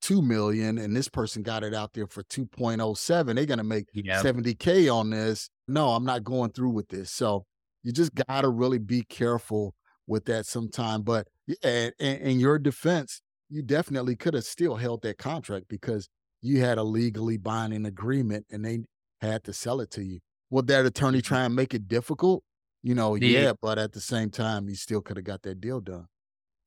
[0.01, 3.37] two million and this person got it out there for 2.07.
[3.37, 5.51] They're gonna make Yeah, 70k on this.
[5.67, 7.11] No, I'm not going through with this.
[7.13, 7.47] So
[7.83, 9.75] you just got to really be careful
[10.07, 11.03] with that sometime.
[11.03, 16.09] But yeah, in, your defense, you definitely could have still held that contract because
[16.41, 18.81] you had a legally binding agreement and they
[19.21, 20.21] had to sell it to you.
[20.51, 21.23] Would that attorney Mhm.
[21.23, 22.45] try and make it difficult?
[22.83, 25.61] You know, The- yeah, but at the same time, you still could have got that
[25.61, 26.07] deal done.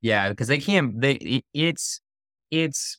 [0.02, 1.00] yeah, because they can't.
[1.00, 2.02] They it's
[2.52, 2.98] it's.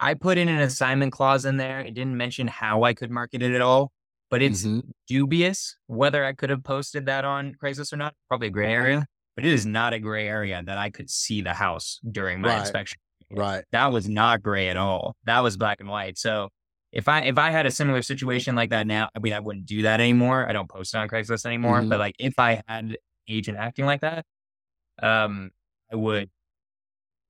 [0.00, 1.80] I put in an assignment clause in there.
[1.80, 3.92] It didn't mention how I could market it at all,
[4.30, 4.90] but it's Mhm.
[5.08, 8.14] dubious whether I could have posted that on Craigslist or not.
[8.28, 9.06] Probably a gray area,
[9.36, 12.48] but it is not a gray area that I could see the house during my
[12.48, 12.60] Right.
[12.60, 12.98] inspection.
[13.30, 13.64] Right.
[13.72, 15.16] That was not gray at all.
[15.24, 16.16] That was black and white.
[16.18, 16.48] So
[16.92, 19.66] if I if I had a similar situation like that now, I mean, I wouldn't
[19.66, 20.48] do that anymore.
[20.48, 21.80] I don't post it on Craigslist anymore.
[21.80, 21.88] Mhm.
[21.88, 22.96] But like if I had
[23.28, 24.24] agent acting like that,
[25.02, 25.50] um,
[25.92, 26.30] I would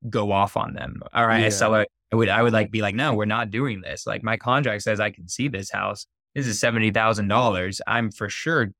[0.09, 1.03] go off on them.
[1.13, 1.47] All right, Yeah.
[1.49, 4.07] a seller, I would I would like be like, no, we're not doing this.
[4.07, 6.07] Like my contract says I can see this house.
[6.35, 7.81] This is seventy thousand dollars.
[7.87, 8.71] I'm for sure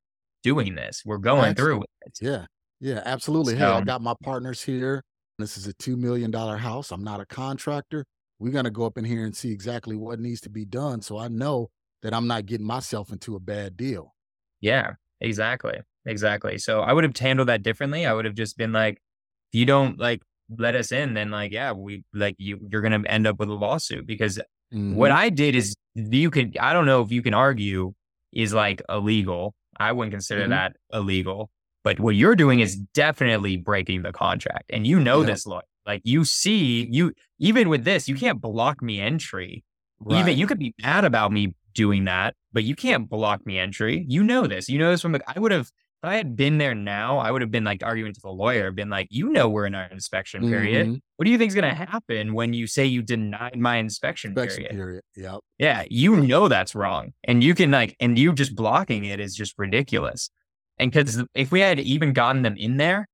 [0.43, 1.03] doing this.
[1.05, 2.19] We're going through it.
[2.21, 2.47] Yeah.
[2.81, 3.57] Yeah, absolutely.
[3.57, 5.03] Hey, I got my partners here.
[5.39, 6.91] This is a $2 million house.
[6.91, 8.07] I'm not a contractor.
[8.39, 11.03] We're going to go up in here and see exactly what needs to be done.
[11.03, 11.69] So I know
[12.03, 14.15] that I'm not getting myself into a bad deal.
[14.61, 15.81] Yeah, exactly.
[16.07, 16.57] Exactly.
[16.57, 18.07] So I would have handled that differently.
[18.07, 18.95] I would have just been like,
[19.53, 20.23] if you don't like
[20.57, 23.51] let us in, then like, yeah, we like you, you're going to end up with
[23.51, 24.41] a lawsuit because
[24.73, 25.15] what Mhm.
[25.15, 27.93] I did is you could, I don't know if you can argue
[28.33, 29.55] is like illegal.
[29.79, 30.51] I wouldn't consider Mhm.
[30.51, 31.51] that illegal.
[31.83, 34.71] But what you're doing is definitely breaking the contract.
[34.73, 35.27] And you know Yeah.
[35.29, 35.65] this, Lloyd.
[35.87, 39.65] Like you see, you even with this, you can't block me entry.
[39.99, 40.21] Right.
[40.21, 44.05] Even you could be mad about me doing that, but you can't block me entry.
[44.09, 44.69] You know this.
[44.69, 45.71] You know this from the I would have
[46.03, 48.71] if I had been there now, I would have been like arguing to the lawyer,
[48.71, 50.89] been like, you know we're in our inspection period.
[50.89, 51.01] Mhm.
[51.17, 54.65] What do you think is gonna happen when you say you denied my inspection, Inspection
[54.65, 54.77] period?
[54.77, 55.03] period.
[55.17, 55.41] Yep.
[55.59, 57.13] Yeah, you know that's wrong.
[57.25, 60.31] And you can like, and you just blocking it is just ridiculous.
[60.79, 63.07] And because if we had even gotten them in there,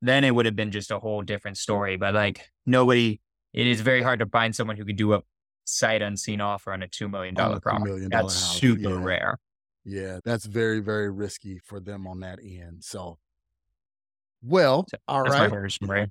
[0.00, 1.96] then it would have been just a whole different story.
[1.96, 3.20] But like, nobody,
[3.52, 5.22] it is very hard to find someone who could do a
[5.64, 8.08] sight unseen offer on a $2 million On a $2 property.
[8.10, 9.04] That's house, super yeah.
[9.04, 9.38] rare.
[9.84, 12.84] Yeah, that's very, very risky for them on that end.
[12.84, 13.18] So,
[14.42, 16.08] well, So, all version, right?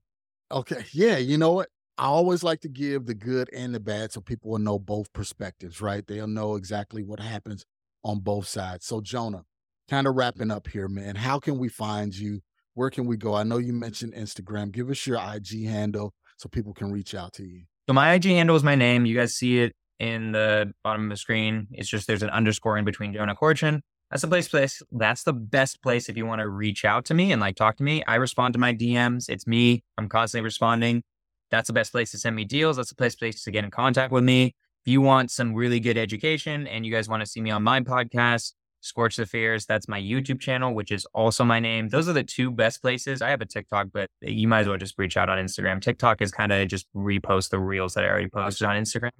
[0.51, 0.83] Okay.
[0.93, 1.17] Yeah.
[1.17, 1.69] You know what?
[1.97, 5.11] I always like to give the good and the bad so people will know both
[5.13, 6.05] perspectives, right?
[6.05, 7.65] They'll know exactly what happens
[8.03, 8.85] on both sides.
[8.85, 9.43] So, Jonah,
[9.89, 11.15] kind of wrapping up here, man.
[11.15, 12.39] How can we find you?
[12.73, 13.35] Where can we go?
[13.35, 14.71] I know you mentioned Instagram.
[14.71, 17.63] Give us your IG handle so people can reach out to you.
[17.87, 19.05] So my IG handle is my name.
[19.05, 21.67] You guys see it in the bottom of the screen.
[21.71, 23.81] It's just there's an underscore in between Jonah Korchin.
[24.09, 24.81] That's the place place.
[24.91, 27.77] That's the best place if you want to reach out to me and like talk
[27.77, 28.03] to me.
[28.07, 29.29] I respond to my DMs.
[29.29, 29.83] It's me.
[29.99, 31.03] I'm constantly responding.
[31.51, 32.77] That's the best place to send me deals.
[32.77, 34.55] That's the best place to get in contact with me.
[34.83, 37.61] If you want some really good education and you guys want to see me on
[37.61, 41.89] my podcast, Scorch the Fears, that's my YouTube channel, which is also my name.
[41.89, 43.21] Those are the two best places.
[43.21, 45.79] I have a TikTok, but you might as well just reach out on Instagram.
[45.79, 49.11] TikTok is kind of just repost the reels that I already posted on Instagram.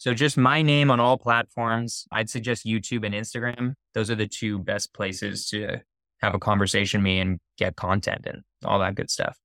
[0.00, 2.06] So just my name on all platforms.
[2.10, 3.74] I'd suggest YouTube and Instagram.
[3.92, 5.82] Those are the two best places to
[6.22, 9.36] have a conversation me and get content and all that good stuff.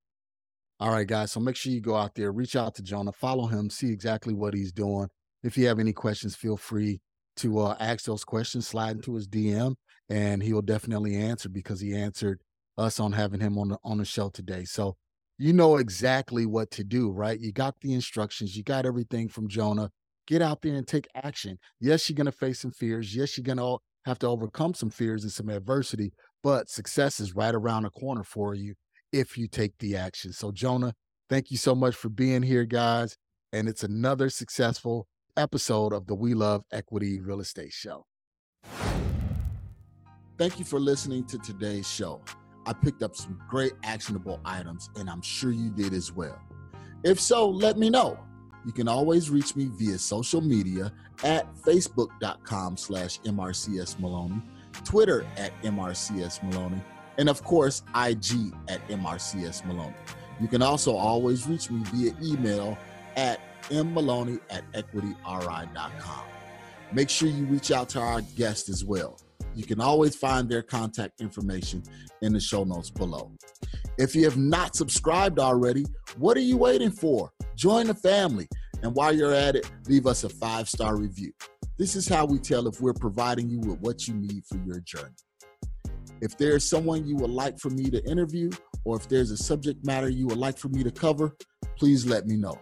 [0.80, 1.30] All right, guys.
[1.30, 4.32] So make sure you go out there, reach out to Jonah, follow him, see exactly
[4.32, 5.08] what he's doing.
[5.42, 7.02] If you have any questions, feel free
[7.36, 9.74] to uh, ask those questions, slide into his DM,
[10.08, 12.40] and he will definitely answer because he answered
[12.78, 14.64] us on having him on the on the show today.
[14.64, 14.96] So
[15.36, 17.38] you know exactly what to do, right?
[17.38, 19.90] You got the instructions, you got everything from Jonah.
[20.26, 21.58] Get out there and take action.
[21.80, 23.14] Yes, you're gonna face some fears.
[23.14, 26.12] Yes, you're gonna have to overcome some fears and some adversity,
[26.42, 28.74] but success is right around the corner for you
[29.12, 30.32] if you take the action.
[30.32, 30.94] So, Jonah,
[31.28, 33.16] thank you so much for being here, guys.
[33.52, 35.06] And it's another successful
[35.36, 38.04] episode of the We Love Equity Real Estate Show.
[40.38, 42.20] Thank you for listening to today's show.
[42.66, 46.38] I picked up some great actionable items, and I'm sure you did as well.
[47.04, 48.18] If so, let me know.
[48.66, 50.92] You can always reach me via social media
[51.22, 54.42] at facebook.com slash MRCS Maloney,
[54.84, 56.82] Twitter at MRCS Maloney,
[57.16, 59.94] and of course, IG at MRCS Maloney.
[60.40, 62.76] You can also always reach me via email
[63.14, 63.40] at
[63.70, 66.24] mmaloney at equityri.com.
[66.92, 69.16] Make sure you reach out to our guest as well.
[69.56, 71.82] You can always find their contact information
[72.20, 73.32] in the show notes below.
[73.98, 75.86] If you have not subscribed already,
[76.18, 77.30] what are you waiting for?
[77.56, 78.46] Join the family.
[78.82, 81.32] And while you're at it, leave us a five star review.
[81.78, 84.80] This is how we tell if we're providing you with what you need for your
[84.80, 85.14] journey.
[86.20, 88.50] If there's someone you would like for me to interview,
[88.84, 91.34] or if there's a subject matter you would like for me to cover,
[91.78, 92.58] please let me know.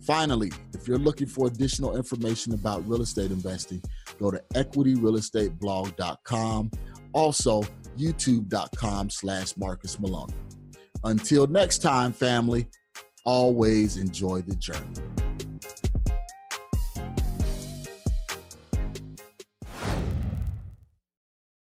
[0.00, 3.80] Finally, if you're looking for additional information about real estate investing,
[4.18, 6.70] go to equityrealestateblog.com.
[7.12, 7.62] Also,
[7.98, 10.32] youtube.com slash Marcus Maloney.
[11.04, 12.66] Until next time, family,
[13.24, 15.31] always enjoy the journey.